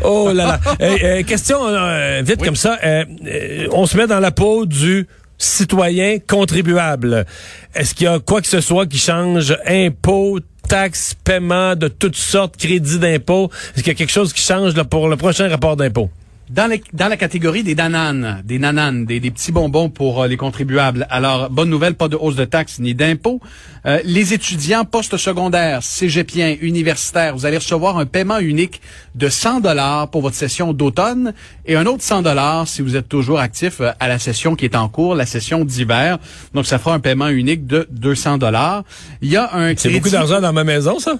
Oh 0.03 0.31
là 0.33 0.59
là. 0.79 1.23
question, 1.23 1.59
euh, 1.67 2.21
vite 2.25 2.43
comme 2.43 2.55
ça. 2.55 2.77
Euh, 2.83 3.05
euh, 3.25 3.67
on 3.71 3.85
se 3.85 3.97
met 3.97 4.07
dans 4.07 4.19
la 4.19 4.31
peau 4.31 4.65
du 4.65 5.07
citoyen 5.41 6.19
contribuable. 6.19 7.25
Est-ce 7.73 7.93
qu'il 7.95 8.05
y 8.05 8.07
a 8.07 8.19
quoi 8.19 8.41
que 8.41 8.47
ce 8.47 8.61
soit 8.61 8.85
qui 8.85 8.97
change? 8.97 9.55
Impôts, 9.65 10.39
taxes, 10.67 11.15
paiements 11.23 11.75
de 11.75 11.87
toutes 11.87 12.15
sortes, 12.15 12.57
crédits 12.57 12.99
d'impôts? 12.99 13.49
Est-ce 13.73 13.83
qu'il 13.83 13.87
y 13.87 13.95
a 13.95 13.95
quelque 13.95 14.11
chose 14.11 14.33
qui 14.33 14.41
change 14.41 14.81
pour 14.83 15.09
le 15.09 15.17
prochain 15.17 15.49
rapport 15.49 15.75
d'impôt? 15.75 16.09
Dans, 16.53 16.67
les, 16.67 16.83
dans 16.91 17.07
la 17.07 17.15
catégorie 17.15 17.63
des 17.63 17.75
nananes, 17.75 18.41
des 18.43 18.59
nananes, 18.59 19.05
des, 19.05 19.21
des 19.21 19.31
petits 19.31 19.53
bonbons 19.53 19.89
pour 19.89 20.21
euh, 20.21 20.27
les 20.27 20.35
contribuables. 20.35 21.07
Alors, 21.09 21.49
bonne 21.49 21.69
nouvelle, 21.69 21.93
pas 21.95 22.09
de 22.09 22.17
hausse 22.17 22.35
de 22.35 22.43
taxes 22.43 22.79
ni 22.79 22.93
d'impôts. 22.93 23.39
Euh, 23.85 24.01
les 24.03 24.33
étudiants 24.33 24.83
post-secondaires, 24.83 25.81
cégepiens, 25.81 26.57
universitaires, 26.59 27.37
vous 27.37 27.45
allez 27.45 27.55
recevoir 27.55 27.97
un 27.97 28.05
paiement 28.05 28.39
unique 28.39 28.81
de 29.15 29.29
100 29.29 29.61
dollars 29.61 30.09
pour 30.09 30.21
votre 30.21 30.35
session 30.35 30.73
d'automne 30.73 31.33
et 31.65 31.77
un 31.77 31.85
autre 31.85 32.03
100 32.03 32.23
dollars 32.23 32.67
si 32.67 32.81
vous 32.81 32.97
êtes 32.97 33.07
toujours 33.07 33.39
actif 33.39 33.79
euh, 33.79 33.91
à 34.01 34.09
la 34.09 34.19
session 34.19 34.57
qui 34.57 34.65
est 34.65 34.75
en 34.75 34.89
cours, 34.89 35.15
la 35.15 35.25
session 35.25 35.63
d'hiver. 35.63 36.17
Donc, 36.53 36.65
ça 36.65 36.79
fera 36.79 36.93
un 36.93 36.99
paiement 36.99 37.29
unique 37.29 37.65
de 37.65 37.87
200 37.91 38.39
dollars. 38.39 38.83
Il 39.21 39.29
y 39.29 39.37
a 39.37 39.55
un 39.55 39.73
C'est 39.77 39.89
beaucoup 39.89 40.09
d'argent 40.09 40.41
dans 40.41 40.51
ma 40.51 40.65
maison, 40.65 40.99
ça? 40.99 41.13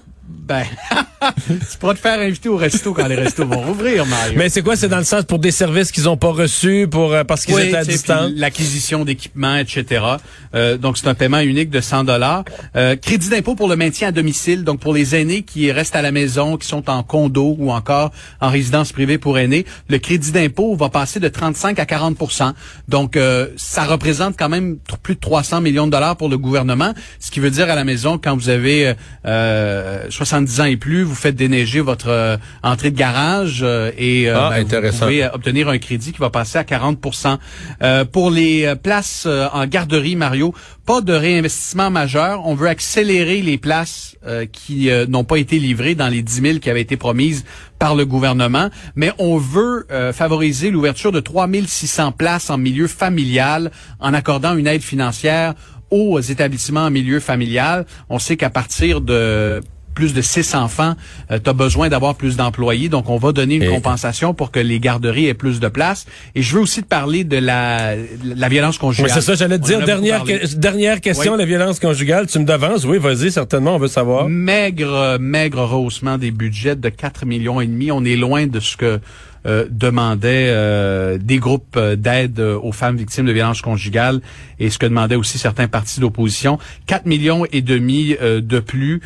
Ben, 0.52 0.66
tu 1.48 1.78
pourras 1.80 1.94
te 1.94 2.00
faire 2.00 2.20
inviter 2.20 2.50
au 2.50 2.58
resto 2.58 2.94
quand 2.94 3.08
les 3.08 3.16
restos 3.16 3.46
vont 3.46 3.62
rouvrir, 3.62 4.06
Mario. 4.06 4.34
Mais 4.38 4.50
c'est 4.50 4.62
quoi? 4.62 4.76
C'est 4.76 4.90
dans 4.90 4.98
le 4.98 5.04
sens 5.04 5.24
pour 5.24 5.40
des 5.40 5.52
services 5.52 5.92
qu'ils 5.92 6.06
n'ont 6.06 6.18
pas 6.18 6.32
reçus, 6.32 6.88
pour 6.90 7.14
euh, 7.14 7.24
parce 7.24 7.46
qu'ils 7.46 7.60
étaient 7.60 7.78
à 7.78 7.86
distance? 7.86 8.32
L'acquisition 8.36 9.06
d'équipements, 9.06 9.56
etc. 9.56 10.04
Euh, 10.56 10.78
donc, 10.78 10.98
c'est 10.98 11.08
un 11.08 11.14
paiement 11.14 11.40
unique 11.40 11.70
de 11.70 11.80
100 11.80 12.06
dollars. 12.06 12.44
Euh, 12.76 12.96
crédit 12.96 13.30
d'impôt 13.30 13.56
pour 13.56 13.68
le 13.68 13.76
maintien 13.76 14.10
à 14.10 14.12
domicile. 14.12 14.64
Donc, 14.64 14.80
pour 14.80 14.94
les 14.94 15.16
aînés 15.16 15.44
qui 15.44 15.72
restent 15.72 15.96
à 15.96 16.02
la 16.02 16.12
maison, 16.12 16.58
qui 16.58 16.68
sont 16.68 16.90
en 16.90 17.04
condo 17.04 17.56
ou 17.58 17.72
encore 17.72 18.12
en 18.40 18.50
résidence 18.50 18.92
privée 18.92 19.18
pour 19.18 19.38
aînés, 19.38 19.66
le 19.90 20.00
crédit 20.00 20.32
d'impôt 20.32 20.76
va 20.76 20.90
passer 20.90 21.20
de 21.20 21.28
35 21.28 21.80
à 21.80 21.86
40% 21.86 22.54
Donc, 22.88 23.18
ça 23.58 23.84
représente 23.84 24.38
quand 24.38 24.50
même 24.50 24.78
plus 25.04 25.16
de 25.16 25.20
300 25.20 25.62
millions 25.62 25.86
de 25.86 25.92
dollars 25.92 26.18
pour 26.18 26.30
le 26.30 26.38
gouvernement, 26.38 26.94
ce 27.20 27.32
qui 27.32 27.40
veut 27.40 27.52
dire 27.52 27.70
à 27.70 27.76
la 27.76 27.84
maison, 27.84 28.18
quand 28.18 28.36
vous 28.36 28.50
avez 28.50 28.96
70 30.26 30.62
ans 30.62 30.66
et 30.66 30.78
plus, 30.78 31.02
vous 31.02 31.16
faites 31.16 31.36
déneiger 31.36 31.80
votre 31.80 32.10
euh, 32.10 32.38
entrée 32.62 32.92
de 32.92 32.96
garage 32.96 33.62
euh, 33.64 33.92
et 33.98 34.30
euh, 34.30 34.38
ah, 34.38 34.52
ben, 34.52 34.92
vous 34.92 35.00
pouvez 35.00 35.26
obtenir 35.26 35.68
un 35.68 35.80
crédit 35.80 36.12
qui 36.12 36.20
va 36.20 36.30
passer 36.30 36.60
à 36.60 36.64
40% 36.64 37.40
Pour 38.12 38.30
les 38.30 38.72
places 38.84 39.26
en 39.26 39.66
garderie, 39.66 40.16
Mario, 40.16 40.54
pas 40.86 41.02
de 41.02 41.14
réinvestissement 41.14 41.90
majeur. 41.90 42.46
On 42.46 42.54
veut 42.54 42.68
accélérer 42.68 43.42
les 43.42 43.58
places 43.58 44.16
qui 44.52 44.90
n'ont 45.08 45.24
pas 45.24 45.38
été 45.38 45.58
livrées 45.58 45.96
dans 45.96 46.08
les 46.08 46.22
10 46.22 46.42
000 46.42 46.60
qui 46.60 46.70
avaient 46.70 46.82
été 46.82 46.98
promises 46.98 47.44
par 47.80 47.96
le 47.96 48.06
gouvernement, 48.06 48.70
mais 48.96 49.12
on 49.18 49.38
veut 49.38 49.88
favoriser 50.14 50.70
l'ouverture 50.70 51.12
de 51.12 51.20
3 51.20 51.48
600 51.66 52.12
places 52.12 52.50
en 52.52 52.58
milieu 52.58 52.88
familial 52.88 53.72
en 54.00 54.14
accordant 54.14 54.56
une 54.56 54.68
aide 54.68 54.84
financière 54.84 55.56
aux 55.90 56.20
établissements 56.20 56.86
en 56.86 56.92
milieu 56.92 57.20
familial. 57.20 57.86
On 58.10 58.20
sait 58.20 58.38
qu'à 58.38 58.50
partir 58.50 59.02
de 59.02 59.62
plus 59.94 60.14
de 60.14 60.22
six 60.22 60.56
enfants, 60.56 60.96
euh, 61.32 61.40
tu 61.44 61.50
as 61.50 61.54
besoin 61.54 61.90
d'avoir 61.90 62.16
plus 62.16 62.38
d'employés. 62.38 62.90
Donc, 62.90 63.10
on 63.10 63.18
va 63.18 63.32
donner 63.32 63.56
une 63.56 63.70
compensation 63.70 64.34
pour 64.34 64.52
que 64.52 64.60
les 64.60 64.80
garderies 64.80 65.28
aient 65.28 65.34
plus 65.34 65.60
de 65.60 65.68
place. 65.68 66.06
Et 66.36 66.42
je 66.42 66.56
veux 66.56 66.62
aussi 66.62 66.82
te 66.82 66.88
parler 66.88 67.24
de 67.24 67.38
la, 67.38 67.96
la 68.24 68.50
violence 68.50 68.78
conjugale. 68.78 69.12
c'est 69.12 69.22
ça, 69.22 69.36
j'allais 69.36 69.60
te 69.60 69.66
dire. 69.66 69.84
Dernière, 69.84 70.24
dernière 70.56 71.02
question, 71.02 71.36
la 71.36 71.46
violence 71.46 71.80
conjugale. 71.80 72.28
Tu 72.28 72.40
me 72.40 72.46
devances? 72.46 72.86
Oui, 72.86 72.98
vas-y, 72.98 73.32
certainement, 73.32 73.76
on 73.76 73.80
veut 73.80 73.88
savoir. 73.88 74.30
Maigre, 74.30 75.18
maigre 75.20 75.64
rehaussement 75.64 76.18
des 76.18 76.32
budgets 76.32 76.76
de 76.76 76.90
4 76.90 77.26
millions 77.26 77.62
et 77.62 77.68
demi. 77.68 77.92
On 77.92 78.04
est 78.06 78.16
loin 78.16 78.48
de 78.48 78.60
ce 78.60 78.78
que 78.78 79.00
euh, 79.48 79.66
demandait 79.72 80.50
euh, 80.50 81.18
des 81.18 81.40
groupes 81.40 81.76
euh, 81.76 81.96
d'aide 81.96 82.40
aux 82.40 82.72
femmes 82.72 82.96
victimes 82.96 83.26
de 83.26 83.32
violences 83.32 83.64
conjugales 83.64 84.22
et 84.60 84.70
ce 84.70 84.78
que 84.78 84.86
demandaient 84.86 85.16
aussi 85.16 85.40
certains 85.40 85.68
partis 85.68 86.00
d'opposition. 86.00 86.60
4 86.86 87.08
millions 87.08 87.48
et 87.52 87.64
demi 87.64 88.16
de 88.22 88.60
plus 88.60 89.02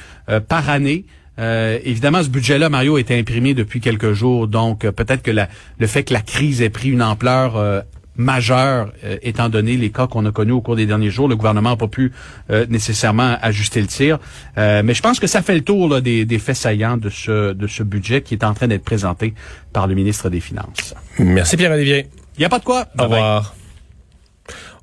par 0.50 0.70
année. 0.70 1.06
évidemment, 1.38 2.22
ce 2.22 2.30
budget-là, 2.30 2.70
Mario, 2.70 2.98
été 2.98 3.18
imprimé 3.18 3.54
depuis 3.54 3.80
quelques 3.80 4.12
jours, 4.12 4.48
donc 4.48 4.80
peut-être 4.80 5.22
que 5.22 5.32
le 5.32 5.88
fait 5.88 6.04
que 6.04 6.13
la 6.13 6.22
crise 6.22 6.62
ait 6.62 6.70
pris 6.70 6.89
une 6.89 7.01
ampleur 7.01 7.84
majeur, 8.18 8.92
euh, 9.04 9.18
étant 9.22 9.50
donné 9.50 9.78
les 9.78 9.90
cas 9.90 10.08
qu'on 10.08 10.26
a 10.26 10.32
connus 10.32 10.54
au 10.54 10.62
cours 10.62 10.76
des 10.76 10.86
derniers 10.86 11.10
jours. 11.10 11.28
Le 11.28 11.36
gouvernement 11.36 11.72
n'a 11.72 11.76
pas 11.76 11.88
pu 11.88 12.12
euh, 12.50 12.66
nécessairement 12.70 13.38
ajuster 13.42 13.82
le 13.82 13.88
tir. 13.88 14.20
Euh, 14.58 14.82
mais 14.84 14.94
je 14.94 15.02
pense 15.02 15.20
que 15.20 15.28
ça 15.28 15.42
fait 15.42 15.56
le 15.56 15.62
tour 15.62 16.02
des, 16.02 16.26
des, 16.26 16.40
faits 16.40 16.56
saillants 16.56 16.98
de 16.98 17.10
ce, 17.10 17.54
de 17.54 17.68
ce 17.68 17.84
budget 17.84 18.22
qui 18.22 18.34
est 18.36 18.44
en 18.44 18.54
train 18.54 18.68
d'être 18.68 18.84
présenté 18.84 19.34
par 19.74 19.88
le 19.88 19.96
ministre 19.96 20.30
des 20.30 20.40
Finances. 20.40 20.96
Merci 21.20 21.58
Pierre-Olivier. 21.58 22.08
Il 22.38 22.40
n'y 22.40 22.46
a 22.46 22.50
pas 22.50 22.60
de 22.60 22.66
quoi. 22.66 22.88
Au 22.98 23.04
revoir. 23.04 23.56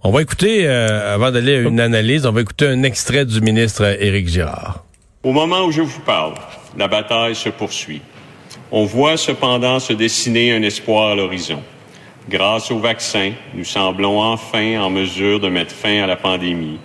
On 0.05 0.11
va 0.11 0.21
écouter, 0.21 0.67
avant 0.67 1.31
d'aller 1.31 1.57
à 1.57 1.61
une 1.61 1.79
analyse, 1.79 2.27
on 2.27 2.33
va 2.33 2.41
écouter 2.41 2.67
un 2.67 2.83
extrait 2.83 3.25
du 3.25 3.41
ministre 3.41 3.85
Éric 4.01 4.27
Girard. 4.27 4.85
Au 5.23 5.33
moment 5.33 5.65
où 5.65 5.71
je 5.71 5.83
vous 5.83 6.01
parle, 6.01 6.35
la 6.77 6.89
bataille 6.89 7.37
se 7.37 7.51
poursuit. 7.51 8.03
On 8.73 8.85
voit 8.85 9.17
cependant 9.17 9.79
se 9.79 9.93
dessiner 9.93 10.53
un 10.53 10.63
espoir 10.63 11.13
à 11.13 11.15
l'horizon. 11.15 11.63
Grâce 12.29 12.71
au 12.71 12.79
vaccin, 12.79 13.33
nous 13.53 13.65
semblons 13.65 14.21
enfin 14.21 14.81
en 14.81 14.91
mesure 14.91 15.41
de 15.41 15.49
mettre 15.49 15.75
fin 15.75 16.05
à 16.05 16.07
la 16.07 16.15
pandémie. 16.15 16.79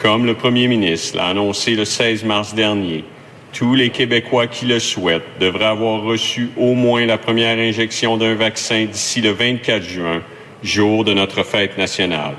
Comme 0.00 0.26
le 0.26 0.34
premier 0.34 0.66
ministre 0.66 1.16
l'a 1.16 1.26
annoncé 1.26 1.76
le 1.76 1.84
16 1.84 2.24
mars 2.24 2.52
dernier, 2.52 3.04
tous 3.52 3.76
les 3.76 3.90
Québécois 3.90 4.48
qui 4.48 4.66
le 4.66 4.80
souhaitent 4.80 5.38
devraient 5.38 5.66
avoir 5.66 6.02
reçu 6.02 6.50
au 6.56 6.74
moins 6.74 7.06
la 7.06 7.16
première 7.16 7.58
injection 7.58 8.16
d'un 8.16 8.34
vaccin 8.34 8.86
d'ici 8.86 9.20
le 9.20 9.30
24 9.30 9.84
juin, 9.84 10.22
jour 10.64 11.04
de 11.04 11.14
notre 11.14 11.44
fête 11.44 11.78
nationale. 11.78 12.34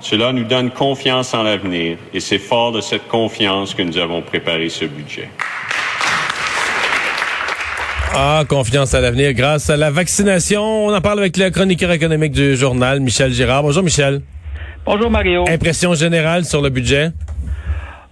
Cela 0.00 0.32
nous 0.32 0.44
donne 0.44 0.72
confiance 0.72 1.34
en 1.34 1.44
l'avenir 1.44 1.98
et 2.12 2.18
c'est 2.18 2.38
fort 2.38 2.72
de 2.72 2.80
cette 2.80 3.06
confiance 3.06 3.74
que 3.74 3.82
nous 3.82 3.96
avons 3.96 4.22
préparé 4.22 4.68
ce 4.70 4.86
budget. 4.86 5.28
Ah, 8.18 8.44
confiance 8.48 8.94
à 8.94 9.02
l'avenir 9.02 9.34
grâce 9.34 9.68
à 9.68 9.76
la 9.76 9.90
vaccination. 9.90 10.62
On 10.62 10.94
en 10.94 11.02
parle 11.02 11.18
avec 11.18 11.36
le 11.36 11.50
chroniqueur 11.50 11.92
économique 11.92 12.32
du 12.32 12.56
journal, 12.56 12.98
Michel 13.00 13.30
Girard. 13.30 13.62
Bonjour, 13.62 13.82
Michel. 13.82 14.22
Bonjour, 14.86 15.10
Mario. 15.10 15.44
Impression 15.46 15.92
générale 15.92 16.46
sur 16.46 16.62
le 16.62 16.70
budget? 16.70 17.10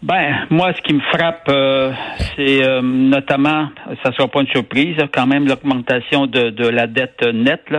Ben, 0.02 0.46
moi, 0.50 0.74
ce 0.76 0.82
qui 0.82 0.92
me 0.92 1.00
frappe, 1.00 1.48
euh, 1.48 1.90
c'est 2.36 2.62
euh, 2.62 2.82
notamment, 2.82 3.68
ça 4.04 4.12
sera 4.12 4.28
pas 4.28 4.42
une 4.42 4.48
surprise, 4.48 4.94
quand 5.10 5.26
même 5.26 5.48
l'augmentation 5.48 6.26
de, 6.26 6.68
la 6.68 6.86
dette 6.86 7.24
nette. 7.32 7.72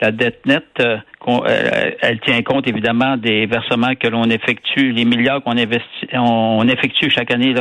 La 0.00 0.12
dette 0.12 0.46
nette, 0.46 0.80
euh, 0.80 0.98
elle 2.00 2.20
tient 2.20 2.40
compte 2.42 2.68
évidemment 2.68 3.16
des 3.16 3.46
versements 3.46 3.96
que 3.96 4.06
l'on 4.06 4.30
effectue, 4.30 4.92
les 4.92 5.04
milliards 5.04 5.42
qu'on 5.42 5.58
investit, 5.58 6.06
on, 6.12 6.68
effectue 6.68 7.10
chaque 7.10 7.32
année 7.32 7.52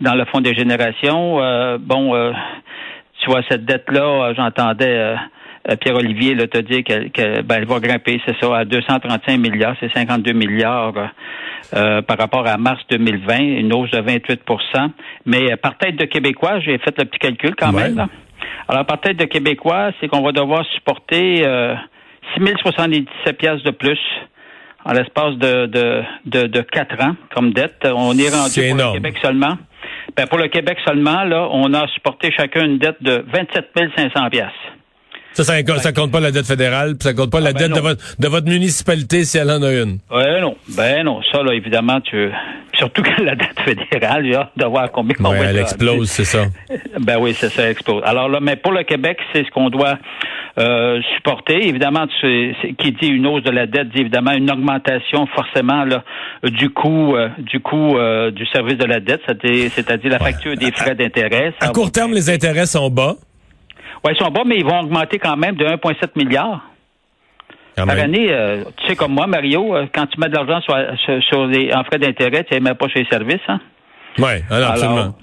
dans 0.00 0.14
le 0.14 0.24
fonds 0.24 0.40
des 0.40 0.54
générations. 0.54 1.36
bon 1.80 2.32
tu 3.20 3.30
vois, 3.30 3.42
cette 3.48 3.64
dette-là, 3.64 4.02
euh, 4.02 4.34
j'entendais 4.36 4.98
euh, 4.98 5.16
euh, 5.70 5.76
Pierre-Olivier 5.76 6.36
te 6.48 6.58
dire 6.58 6.84
qu'elle 6.84 7.42
ben, 7.42 7.64
va 7.64 7.80
grimper, 7.80 8.20
c'est 8.26 8.36
ça, 8.40 8.58
à 8.58 8.64
235 8.64 9.38
milliards, 9.38 9.74
c'est 9.80 9.92
52 9.92 10.32
milliards 10.32 10.92
par 11.72 12.18
rapport 12.18 12.46
à 12.46 12.56
mars 12.56 12.80
2020, 12.90 13.38
une 13.38 13.72
hausse 13.72 13.90
de 13.90 13.98
28% 13.98 14.90
Mais 15.24 15.56
par 15.56 15.76
tête 15.78 15.96
de 15.96 16.04
Québécois, 16.04 16.60
j'ai 16.60 16.78
fait 16.78 16.96
le 16.98 17.04
petit 17.06 17.18
calcul 17.18 17.56
quand 17.56 17.72
même. 17.72 18.06
Alors, 18.68 18.84
par 18.84 19.00
tête 19.00 19.16
de 19.16 19.24
Québécois, 19.24 19.90
c'est 20.00 20.08
qu'on 20.08 20.22
va 20.22 20.32
devoir 20.32 20.64
supporter 20.74 21.46
euh, 21.46 21.74
6 22.36 22.42
077 22.62 23.38
piastres 23.38 23.64
de 23.64 23.70
plus 23.70 23.98
en 24.84 24.92
l'espace 24.92 25.34
de, 25.36 25.66
de, 25.66 26.02
de, 26.26 26.46
de 26.46 26.60
4 26.60 27.02
ans 27.02 27.16
comme 27.34 27.52
dette. 27.52 27.86
On 27.92 28.16
est 28.16 28.28
rendu 28.28 28.68
pour 28.68 28.76
le 28.76 28.92
Québec 28.94 29.16
seulement 29.20 29.56
ben, 30.16 30.26
pour 30.26 30.38
le 30.38 30.48
Québec 30.48 30.78
seulement, 30.84 31.24
là, 31.24 31.48
on 31.50 31.72
a 31.74 31.86
supporté 31.88 32.32
chacun 32.36 32.64
une 32.64 32.78
dette 32.78 33.02
de 33.02 33.24
27 33.32 33.70
500 33.96 34.30
pièces. 34.30 34.46
Ça, 35.34 35.44
ça, 35.44 35.78
ça, 35.80 35.92
compte 35.92 36.10
pas 36.10 36.20
la 36.20 36.30
dette 36.30 36.46
fédérale, 36.46 36.96
puis 36.96 37.02
ça 37.06 37.12
compte 37.12 37.30
pas 37.30 37.40
la 37.40 37.50
ah, 37.50 37.52
ben 37.52 37.58
dette 37.58 37.76
de 37.76 37.80
votre, 37.80 38.02
de 38.18 38.26
votre 38.26 38.48
municipalité 38.48 39.22
si 39.24 39.36
elle 39.36 39.50
en 39.50 39.62
a 39.62 39.70
une. 39.70 39.98
Ben 40.10 40.40
non, 40.40 40.56
ben 40.74 41.04
non. 41.04 41.20
Ça, 41.30 41.42
là, 41.42 41.52
évidemment, 41.52 42.00
tu 42.00 42.30
surtout 42.78 43.02
que 43.02 43.22
la 43.22 43.34
dette 43.34 43.60
fédérale, 43.60 44.24
il 44.24 44.32
y 44.32 44.34
a 44.34 44.50
de 44.56 44.64
voir 44.64 44.90
combien 44.92 45.14
on 45.20 45.30
ouais, 45.32 45.44
elle 45.44 45.58
explose, 45.58 46.08
c'est 46.08 46.24
ça. 46.24 46.46
Ben 47.00 47.18
oui, 47.18 47.34
c'est 47.34 47.50
ça, 47.50 47.64
elle 47.64 47.72
explose. 47.72 48.02
Alors 48.06 48.30
là, 48.30 48.38
mais 48.40 48.56
pour 48.56 48.72
le 48.72 48.82
Québec, 48.84 49.18
c'est 49.34 49.44
ce 49.44 49.50
qu'on 49.50 49.68
doit 49.68 49.98
euh, 50.58 51.00
supporter. 51.14 51.68
Évidemment, 51.68 52.06
qui 52.78 52.92
dit 52.92 53.08
une 53.08 53.26
hausse 53.26 53.42
de 53.42 53.50
la 53.50 53.66
dette 53.66 53.90
dit 53.90 54.00
évidemment 54.00 54.32
une 54.32 54.50
augmentation 54.50 55.26
forcément 55.26 55.84
là, 55.84 56.02
du 56.44 56.70
coût 56.70 57.14
euh, 57.14 57.28
du 57.38 57.60
coût 57.60 57.98
euh, 57.98 58.30
du 58.30 58.46
service 58.46 58.78
de 58.78 58.86
la 58.86 59.00
dette, 59.00 59.20
c'est-à-dire 59.26 60.10
la 60.10 60.18
facture 60.18 60.56
des 60.56 60.72
frais 60.72 60.94
d'intérêt. 60.94 61.52
À 61.60 61.68
court 61.68 61.92
terme, 61.92 62.12
les 62.12 62.30
intérêts 62.30 62.64
sont 62.64 62.88
bas? 62.88 63.16
Oui, 64.02 64.12
ils 64.14 64.24
sont 64.24 64.30
bas, 64.30 64.44
mais 64.46 64.56
ils 64.56 64.64
vont 64.64 64.80
augmenter 64.80 65.18
quand 65.18 65.36
même 65.36 65.56
de 65.56 65.64
1,7 65.66 66.10
milliard. 66.16 66.62
Par 67.74 67.90
année, 67.90 68.28
tu 68.78 68.86
sais 68.86 68.96
comme 68.96 69.12
moi, 69.12 69.26
Mario, 69.26 69.74
quand 69.94 70.06
tu 70.06 70.18
mets 70.18 70.30
de 70.30 70.34
l'argent 70.34 70.62
sur, 70.62 71.22
sur, 71.28 71.46
les, 71.46 71.70
en 71.74 71.84
frais 71.84 71.98
d'intérêt, 71.98 72.44
tu 72.44 72.54
ne 72.54 72.60
mets 72.60 72.74
pas 72.74 72.88
chez 72.88 73.00
les 73.00 73.08
services. 73.10 73.42
Hein? 73.48 73.60
Oui, 74.18 74.42
alors, 74.50 74.70
absolument. 74.70 75.14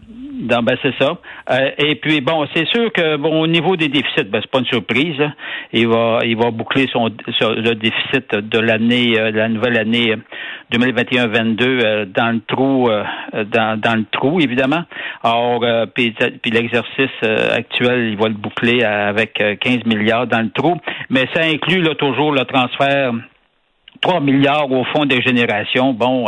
Ben 0.43 0.75
c'est 0.81 0.93
ça. 0.99 1.17
Euh, 1.51 1.71
et 1.77 1.95
puis 1.95 2.21
bon, 2.21 2.45
c'est 2.53 2.67
sûr 2.67 2.91
que 2.91 3.17
bon 3.17 3.41
au 3.41 3.47
niveau 3.47 3.75
des 3.75 3.87
déficits, 3.87 4.25
ben 4.25 4.39
c'est 4.41 4.51
pas 4.51 4.59
une 4.59 4.65
surprise. 4.65 5.21
Il 5.71 5.87
va 5.87 6.19
il 6.23 6.37
va 6.37 6.51
boucler 6.51 6.87
son, 6.91 7.07
le 7.07 7.73
déficit 7.73 8.35
de 8.35 8.59
l'année 8.59 9.19
euh, 9.19 9.31
la 9.31 9.49
nouvelle 9.49 9.77
année 9.77 10.15
2021-22 10.71 11.61
euh, 11.61 12.05
dans 12.05 12.31
le 12.31 12.41
trou 12.47 12.89
dans, 13.33 13.79
dans 13.79 13.95
le 13.95 14.05
trou 14.11 14.39
évidemment. 14.39 14.83
Or 15.23 15.63
puis, 15.93 16.13
l'exercice 16.45 17.23
actuel, 17.51 18.09
il 18.09 18.17
va 18.17 18.27
le 18.27 18.35
boucler 18.35 18.83
avec 18.83 19.33
15 19.59 19.85
milliards 19.85 20.27
dans 20.27 20.41
le 20.41 20.49
trou, 20.49 20.77
mais 21.09 21.27
ça 21.33 21.41
inclut 21.43 21.81
là 21.81 21.95
toujours 21.95 22.31
le 22.31 22.43
transfert 22.45 23.13
3 24.01 24.19
milliards 24.19 24.71
au 24.71 24.83
fond 24.85 25.05
des 25.05 25.21
générations. 25.21 25.93
Bon, 25.93 26.25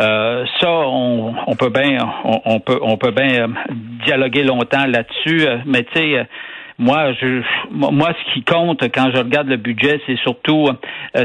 euh, 0.00 0.44
ça, 0.60 0.70
on, 0.70 1.34
on, 1.46 1.56
peut 1.56 1.70
bien, 1.70 1.98
on, 2.24 2.60
peut, 2.60 2.78
on 2.82 2.96
peut 2.96 3.10
bien 3.10 3.42
euh, 3.42 3.48
dialoguer 4.04 4.44
longtemps 4.44 4.86
là-dessus, 4.86 5.46
euh, 5.46 5.58
mais 5.66 5.84
tu 5.84 5.98
sais. 5.98 6.26
Moi, 6.80 7.12
je, 7.20 7.42
moi, 7.72 8.10
ce 8.12 8.34
qui 8.34 8.44
compte 8.44 8.80
quand 8.94 9.10
je 9.12 9.18
regarde 9.18 9.48
le 9.48 9.56
budget, 9.56 10.00
c'est 10.06 10.16
surtout 10.18 10.68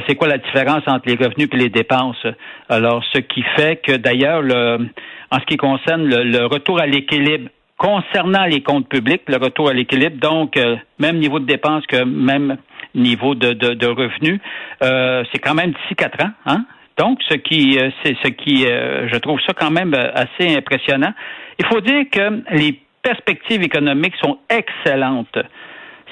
c'est 0.07 0.15
quoi 0.15 0.27
la 0.27 0.39
différence 0.39 0.81
entre 0.87 1.03
les 1.05 1.13
revenus 1.13 1.47
et 1.51 1.57
les 1.57 1.69
dépenses. 1.69 2.25
Alors, 2.69 3.03
ce 3.13 3.19
qui 3.19 3.43
fait 3.55 3.75
que 3.75 3.95
d'ailleurs, 3.95 4.41
le, 4.41 4.89
en 5.29 5.39
ce 5.39 5.45
qui 5.45 5.57
concerne 5.57 6.09
le, 6.09 6.47
retour 6.47 6.81
à 6.81 6.87
l'équilibre 6.87 7.51
concernant 7.77 8.45
les 8.45 8.63
comptes 8.63 8.89
publics, 8.89 9.21
le 9.27 9.37
retour 9.37 9.69
à 9.69 9.73
l'équilibre, 9.73 10.17
donc 10.19 10.57
même 10.97 11.17
niveau 11.19 11.39
de 11.39 11.45
dépenses 11.45 11.85
que 11.85 12.03
même 12.03 12.57
niveau 12.95 13.35
de, 13.35 13.53
de, 13.53 13.75
de 13.75 13.85
revenus, 13.85 14.39
c'est 14.81 15.39
quand 15.39 15.53
même 15.53 15.69
d'ici 15.73 15.93
quatre 15.95 16.19
ans. 16.25 16.31
Hein? 16.47 16.65
Donc, 16.97 17.19
ce 17.27 17.35
qui, 17.35 17.77
euh, 17.79 17.89
c'est 18.03 18.15
ce 18.23 18.29
qui, 18.29 18.65
euh, 18.67 19.07
je 19.11 19.17
trouve 19.17 19.39
ça 19.47 19.53
quand 19.53 19.71
même 19.71 19.93
euh, 19.93 20.11
assez 20.13 20.55
impressionnant. 20.55 21.13
Il 21.59 21.65
faut 21.65 21.81
dire 21.81 22.05
que 22.11 22.43
les 22.55 22.79
perspectives 23.01 23.63
économiques 23.63 24.15
sont 24.23 24.37
excellentes 24.49 25.37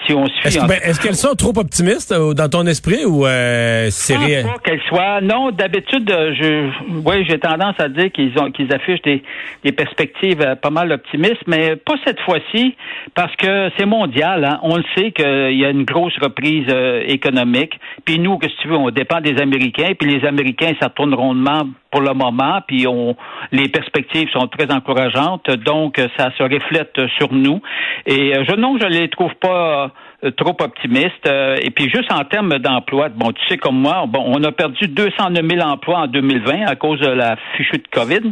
si 0.06 0.14
on 0.14 0.26
suit. 0.28 0.48
Est-ce, 0.48 0.66
ben, 0.66 0.80
est-ce 0.84 1.02
qu'elles 1.02 1.16
sont 1.16 1.36
trop 1.36 1.54
optimistes 1.58 2.12
euh, 2.12 2.34
dans 2.34 2.48
ton 2.48 2.66
esprit 2.66 3.06
ou 3.06 3.26
euh, 3.26 3.88
c'est? 3.90 4.16
Pas 4.16 4.58
qu'elles 4.64 4.82
soient. 4.88 5.22
Non, 5.22 5.52
d'habitude, 5.52 6.10
euh, 6.10 6.34
je, 6.34 6.70
oui, 7.06 7.26
j'ai 7.28 7.40
tendance 7.40 7.76
à 7.80 7.90
dire 7.90 8.12
qu'ils 8.12 8.32
ont, 8.40 8.52
qu'ils 8.52 8.74
affichent 8.74 9.02
des, 9.02 9.24
des 9.64 9.72
perspectives 9.72 10.56
pas 10.62 10.70
mal 10.70 10.92
optimistes, 10.92 11.44
mais 11.48 11.76
pas 11.76 11.96
cette 12.06 12.20
fois-ci 12.22 12.76
parce 13.16 13.36
que 13.36 13.70
c'est 13.78 13.86
mondial. 13.86 14.46
Hein. 14.46 14.60
On 14.64 14.78
le 14.78 14.84
sait 14.96 15.12
qu'il 15.12 15.60
y 15.60 15.66
a 15.66 15.70
une 15.70 15.84
grosse 15.84 16.18
reprise 16.22 16.68
économique. 17.08 17.74
Puis 18.06 18.20
nous, 18.20 18.38
que 18.38 18.48
si 18.48 18.56
tu 18.62 18.68
veux, 18.70 18.78
on 18.78 18.90
dépend 18.90 19.20
des 19.22 19.38
Américains. 19.42 19.92
Puis 20.00 20.10
les 20.10 20.26
Américains, 20.26 20.74
ça 20.82 20.90
tourne 20.90 21.14
rondement 21.14 21.64
pour 21.92 22.02
le 22.02 22.14
moment. 22.14 22.62
Puis 22.66 22.88
on, 22.88 23.16
les 23.52 23.68
perspectives 23.68 24.30
sont 24.32 24.48
très 24.48 24.72
encourageantes. 24.72 25.50
Donc, 25.50 26.00
ça 26.18 26.32
se 26.38 26.44
reflète 26.44 26.98
sur 27.18 27.34
nous. 27.34 27.62
Et 28.06 28.34
je 28.48 28.56
non, 28.62 28.78
je 28.80 28.88
les 28.88 29.10
trouve 29.10 29.34
pas 29.36 29.84
euh, 29.84 29.88
trop 30.30 30.56
optimiste. 30.60 31.26
Euh, 31.26 31.56
et 31.62 31.72
puis 31.72 31.90
juste 31.90 32.12
en 32.12 32.24
termes 32.26 32.60
d'emploi, 32.60 33.10
bon, 33.10 33.32
tu 33.32 33.42
sais 33.48 33.58
comme 33.58 33.80
moi, 33.80 34.06
bon, 34.08 34.24
on 34.26 34.44
a 34.44 34.52
perdu 34.52 34.88
209 34.88 35.44
000 35.44 35.68
emplois 35.68 36.00
en 36.00 36.08
2020 36.08 36.66
à 36.68 36.76
cause 36.76 37.00
de 37.00 37.10
la 37.10 37.38
fichue 37.58 37.78
de 37.78 37.88
COVID, 37.92 38.32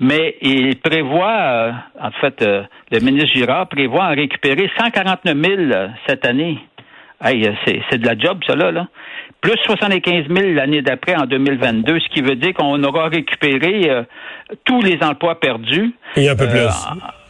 mais 0.00 0.36
il 0.42 0.76
prévoit, 0.76 1.40
euh, 1.40 1.72
en 2.00 2.10
fait, 2.20 2.44
le 2.90 3.00
ministre 3.00 3.34
Girard 3.34 3.68
prévoit 3.68 4.04
en 4.04 4.14
récupérer 4.14 4.70
149 4.78 5.36
000 5.70 5.82
cette 6.06 6.26
année. 6.26 6.58
Hey, 7.24 7.48
c'est 7.64 7.98
de 7.98 8.06
la 8.06 8.18
job, 8.18 8.40
ça 8.46 8.56
là, 8.56 8.72
là. 8.72 8.88
Plus 9.40 9.56
75 9.64 10.26
000 10.28 10.54
l'année 10.54 10.82
d'après 10.82 11.16
en 11.16 11.24
2022, 11.26 12.00
ce 12.00 12.08
qui 12.14 12.20
veut 12.20 12.36
dire 12.36 12.52
qu'on 12.52 12.82
aura 12.82 13.08
récupéré 13.08 13.90
tous 14.64 14.82
les 14.82 14.98
emplois 15.02 15.38
perdus. 15.38 15.94
Et 16.16 16.28
un 16.28 16.36
peu 16.36 16.48
plus 16.48 16.68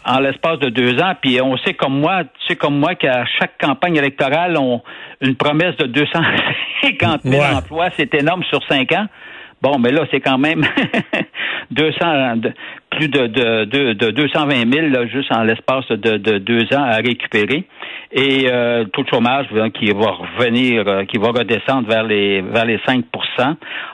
en 0.05 0.21
l'espace 0.21 0.59
de 0.59 0.69
deux 0.69 1.01
ans. 1.01 1.13
Puis 1.21 1.41
on 1.41 1.57
sait 1.59 1.75
comme 1.75 1.99
moi, 1.99 2.25
tu 2.25 2.47
sais 2.49 2.57
comme 2.57 2.79
moi 2.79 2.95
qu'à 2.95 3.25
chaque 3.39 3.59
campagne 3.59 3.97
électorale, 3.97 4.57
on 4.59 4.83
une 5.21 5.37
promesse 5.37 5.77
de 5.77 5.87
250 5.87 7.23
000 7.23 7.43
emplois, 7.43 7.89
c'est 7.97 8.13
énorme 8.15 8.43
sur 8.45 8.63
cinq 8.69 8.93
ans. 8.93 9.07
Bon, 9.63 9.79
mais 9.79 9.93
là, 9.93 10.05
c'est 10.11 10.21
quand 10.21 10.39
même 10.39 10.65
200, 11.71 12.41
plus 12.91 13.09
de, 13.09 13.29
de, 13.29 13.93
de, 13.93 14.11
220 14.11 14.73
000 14.73 14.89
là, 14.89 15.07
juste 15.07 15.31
en 15.33 15.45
l'espace 15.45 15.87
de, 15.89 16.17
de, 16.17 16.39
deux 16.39 16.65
ans 16.75 16.83
à 16.83 16.97
récupérer. 16.97 17.65
Et 18.11 18.47
euh, 18.51 18.85
taux 18.87 19.05
de 19.05 19.09
chômage 19.09 19.47
qui 19.75 19.93
va 19.93 20.11
revenir, 20.11 20.87
euh, 20.89 21.05
qui 21.05 21.17
va 21.17 21.29
redescendre 21.29 21.89
vers 21.89 22.03
les 22.03 22.43
vers 22.43 22.65
les 22.65 22.79
5% 22.79 23.05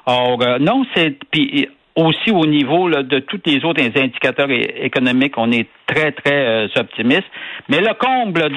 Or, 0.06 0.38
euh, 0.42 0.58
non, 0.58 0.84
c'est 0.94 1.18
puis 1.30 1.68
aussi 1.97 2.30
au 2.30 2.47
niveau 2.47 2.88
de 2.90 3.18
tous 3.21 3.40
les 3.47 3.64
autres 3.64 3.83
indicateurs 3.83 4.49
économiques, 4.50 5.35
on 5.37 5.50
est 5.50 5.66
très, 5.87 6.12
très 6.12 6.47
euh, 6.47 6.69
optimiste. 6.76 7.26
Mais 7.69 7.80
le 7.80 7.95
comble 7.95 8.49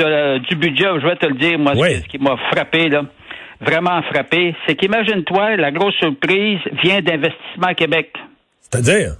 du 0.47 0.55
budget, 0.55 0.85
je 1.01 1.07
vais 1.07 1.15
te 1.15 1.25
le 1.25 1.35
dire, 1.35 1.57
moi, 1.57 1.73
ce 1.75 2.07
qui 2.07 2.19
m'a 2.19 2.37
frappé, 2.51 2.89
là, 2.89 3.03
vraiment 3.59 4.01
frappé, 4.03 4.55
c'est 4.65 4.75
qu'imagine-toi, 4.75 5.57
la 5.57 5.71
grosse 5.71 5.95
surprise 5.95 6.59
vient 6.83 7.01
d'Investissement 7.01 7.73
Québec. 7.75 8.13
C'est-à-dire? 8.59 9.13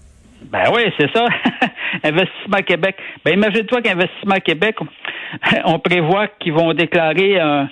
Ben 0.51 0.63
oui, 0.73 0.81
c'est 0.99 1.11
ça. 1.15 1.27
Investissement 2.03 2.61
Québec. 2.65 2.95
Ben 3.23 3.35
imagine-toi 3.35 3.81
qu'Investissement 3.81 4.39
Québec, 4.43 4.75
on 5.65 5.79
prévoit 5.79 6.27
qu'ils 6.39 6.53
vont 6.53 6.73
déclarer 6.73 7.39
un, 7.39 7.69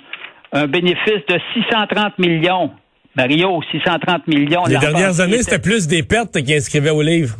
un 0.52 0.66
bénéfice 0.66 1.24
de 1.28 1.38
630 1.54 2.18
millions. 2.18 2.70
Mario, 3.16 3.60
630 3.70 4.26
millions. 4.28 4.64
Les 4.66 4.78
dernières 4.78 5.20
années, 5.20 5.42
c'était 5.42 5.58
plus 5.58 5.86
des 5.86 6.02
pertes 6.02 6.40
qui 6.42 6.54
inscrivaient 6.54 6.90
au 6.90 7.02
livre. 7.02 7.36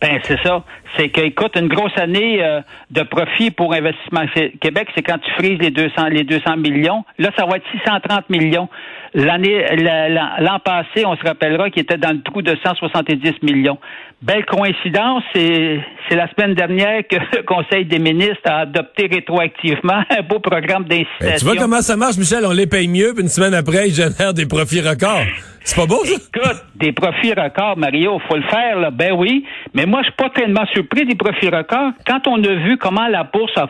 Ben 0.00 0.20
c'est 0.26 0.40
ça. 0.42 0.64
C'est 0.96 1.08
qu'écoute, 1.10 1.52
une 1.56 1.68
grosse 1.68 1.96
année 1.96 2.42
euh, 2.42 2.60
de 2.90 3.02
profit 3.02 3.50
pour 3.50 3.74
Investissement 3.74 4.24
Québec, 4.60 4.88
c'est 4.94 5.02
quand 5.02 5.18
tu 5.18 5.30
frises 5.32 5.58
les 5.58 5.70
200 5.70 6.06
les 6.08 6.24
200 6.24 6.56
millions. 6.58 7.04
Là, 7.18 7.30
ça 7.36 7.46
va 7.46 7.56
être 7.56 7.64
630 7.72 8.30
millions. 8.30 8.68
L'année 9.14 9.66
l'an 9.76 10.58
passé, 10.64 11.04
on 11.04 11.16
se 11.16 11.22
rappellera 11.22 11.68
qu'il 11.68 11.82
était 11.82 11.98
dans 11.98 12.12
le 12.12 12.22
trou 12.22 12.40
de 12.40 12.56
170 12.64 13.42
millions. 13.42 13.78
Belle 14.22 14.46
coïncidence, 14.46 15.22
c'est 15.34 15.80
c'est 16.08 16.16
la 16.16 16.28
semaine 16.30 16.54
dernière 16.54 17.02
que 17.06 17.16
le 17.36 17.42
Conseil 17.42 17.84
des 17.84 17.98
ministres 17.98 18.40
a 18.46 18.60
adopté 18.60 19.08
rétroactivement 19.12 20.02
un 20.10 20.22
beau 20.22 20.38
programme 20.38 20.84
d'incitation. 20.84 21.26
Ben, 21.26 21.36
tu 21.36 21.44
vois 21.44 21.56
comment 21.56 21.82
ça 21.82 21.96
marche, 21.96 22.16
Michel? 22.16 22.46
On 22.46 22.52
les 22.52 22.66
paye 22.66 22.88
mieux, 22.88 23.12
puis 23.12 23.22
une 23.22 23.28
semaine 23.28 23.52
après, 23.52 23.88
ils 23.88 23.94
génèrent 23.94 24.32
des 24.32 24.46
profits 24.46 24.80
records. 24.80 25.26
C'est 25.64 25.76
pas 25.76 25.86
beau, 25.86 26.04
ça? 26.04 26.14
Écoute, 26.14 26.64
des 26.76 26.92
profits 26.92 27.34
records, 27.34 27.76
Mario, 27.76 28.18
faut 28.28 28.36
le 28.36 28.48
faire, 28.48 28.78
là. 28.78 28.90
Ben 28.90 29.12
oui. 29.12 29.44
Mais 29.74 29.84
moi, 29.84 30.00
je 30.00 30.06
suis 30.06 30.16
pas 30.16 30.30
tellement 30.30 30.64
surpris 30.72 31.04
des 31.04 31.16
profits 31.16 31.48
records. 31.48 31.92
Quand 32.06 32.26
on 32.28 32.42
a 32.42 32.54
vu 32.54 32.78
comment 32.78 33.08
la 33.08 33.24
bourse 33.24 33.56
a, 33.56 33.68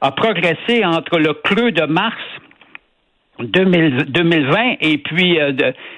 a 0.00 0.10
progressé 0.10 0.84
entre 0.84 1.18
le 1.18 1.34
creux 1.34 1.70
de 1.70 1.86
mars 1.86 2.16
2020 3.44 4.76
et 4.80 4.98
puis 4.98 5.40
euh, 5.40 5.52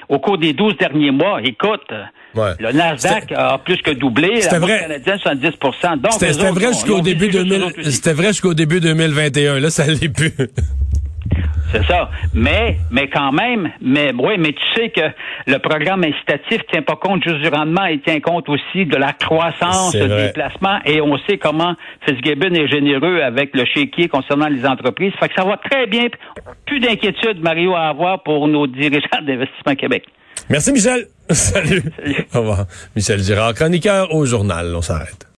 au 0.08 0.18
cours 0.18 0.38
des 0.38 0.52
12 0.52 0.76
derniers 0.76 1.10
mois, 1.10 1.40
écoute, 1.42 1.92
le 2.34 2.72
Nasdaq 2.72 3.32
a 3.32 3.58
plus 3.58 3.78
que 3.78 3.90
doublé, 3.90 4.40
la 4.50 4.58
vrai. 4.58 4.80
canadienne 4.80 5.18
70 5.18 6.18
C'était 6.18 6.50
vrai 6.50 6.68
jusqu'au 6.68 7.00
début 7.00 7.28
2000, 7.28 7.64
c'était 7.84 8.12
vrai 8.12 8.28
jusqu'au 8.28 8.54
début 8.54 8.80
2021, 8.80 9.60
là 9.60 9.70
ça 9.70 9.86
l'est 9.86 10.08
plus. 10.08 10.32
C'est 11.74 11.86
ça. 11.86 12.08
Mais, 12.32 12.78
mais 12.90 13.08
quand 13.08 13.32
même, 13.32 13.70
mais 13.80 14.12
oui, 14.16 14.34
mais 14.38 14.52
tu 14.52 14.62
sais 14.76 14.90
que 14.90 15.00
le 15.46 15.58
programme 15.58 16.04
incitatif 16.04 16.60
tient 16.70 16.82
pas 16.82 16.96
compte 16.96 17.24
juste 17.24 17.40
du 17.40 17.48
rendement, 17.48 17.86
il 17.86 18.00
tient 18.00 18.20
compte 18.20 18.48
aussi 18.48 18.86
de 18.86 18.96
la 18.96 19.12
croissance 19.12 19.92
des 19.92 20.30
placements 20.32 20.78
et 20.84 21.00
on 21.00 21.18
sait 21.26 21.38
comment 21.38 21.74
Fitzgibbon 22.06 22.54
est 22.54 22.68
généreux 22.68 23.20
avec 23.22 23.54
le 23.54 23.64
chéquier 23.64 24.08
concernant 24.08 24.48
les 24.48 24.64
entreprises. 24.64 25.12
Fait 25.18 25.28
que 25.28 25.34
ça 25.34 25.44
va 25.44 25.56
très 25.56 25.86
bien. 25.86 26.06
Plus 26.66 26.78
d'inquiétude, 26.78 27.42
Mario, 27.42 27.74
à 27.74 27.88
avoir 27.88 28.22
pour 28.22 28.46
nos 28.46 28.66
dirigeants 28.66 29.22
d'investissement 29.26 29.74
Québec. 29.74 30.04
Merci, 30.48 30.72
Michel. 30.72 31.06
Salut. 31.30 31.82
Salut. 31.96 32.26
Au 32.34 32.40
revoir. 32.40 32.66
Michel 32.94 33.20
Girard, 33.20 33.54
chroniqueur 33.54 34.14
au 34.14 34.24
journal. 34.26 34.72
On 34.76 34.82
s'arrête. 34.82 35.26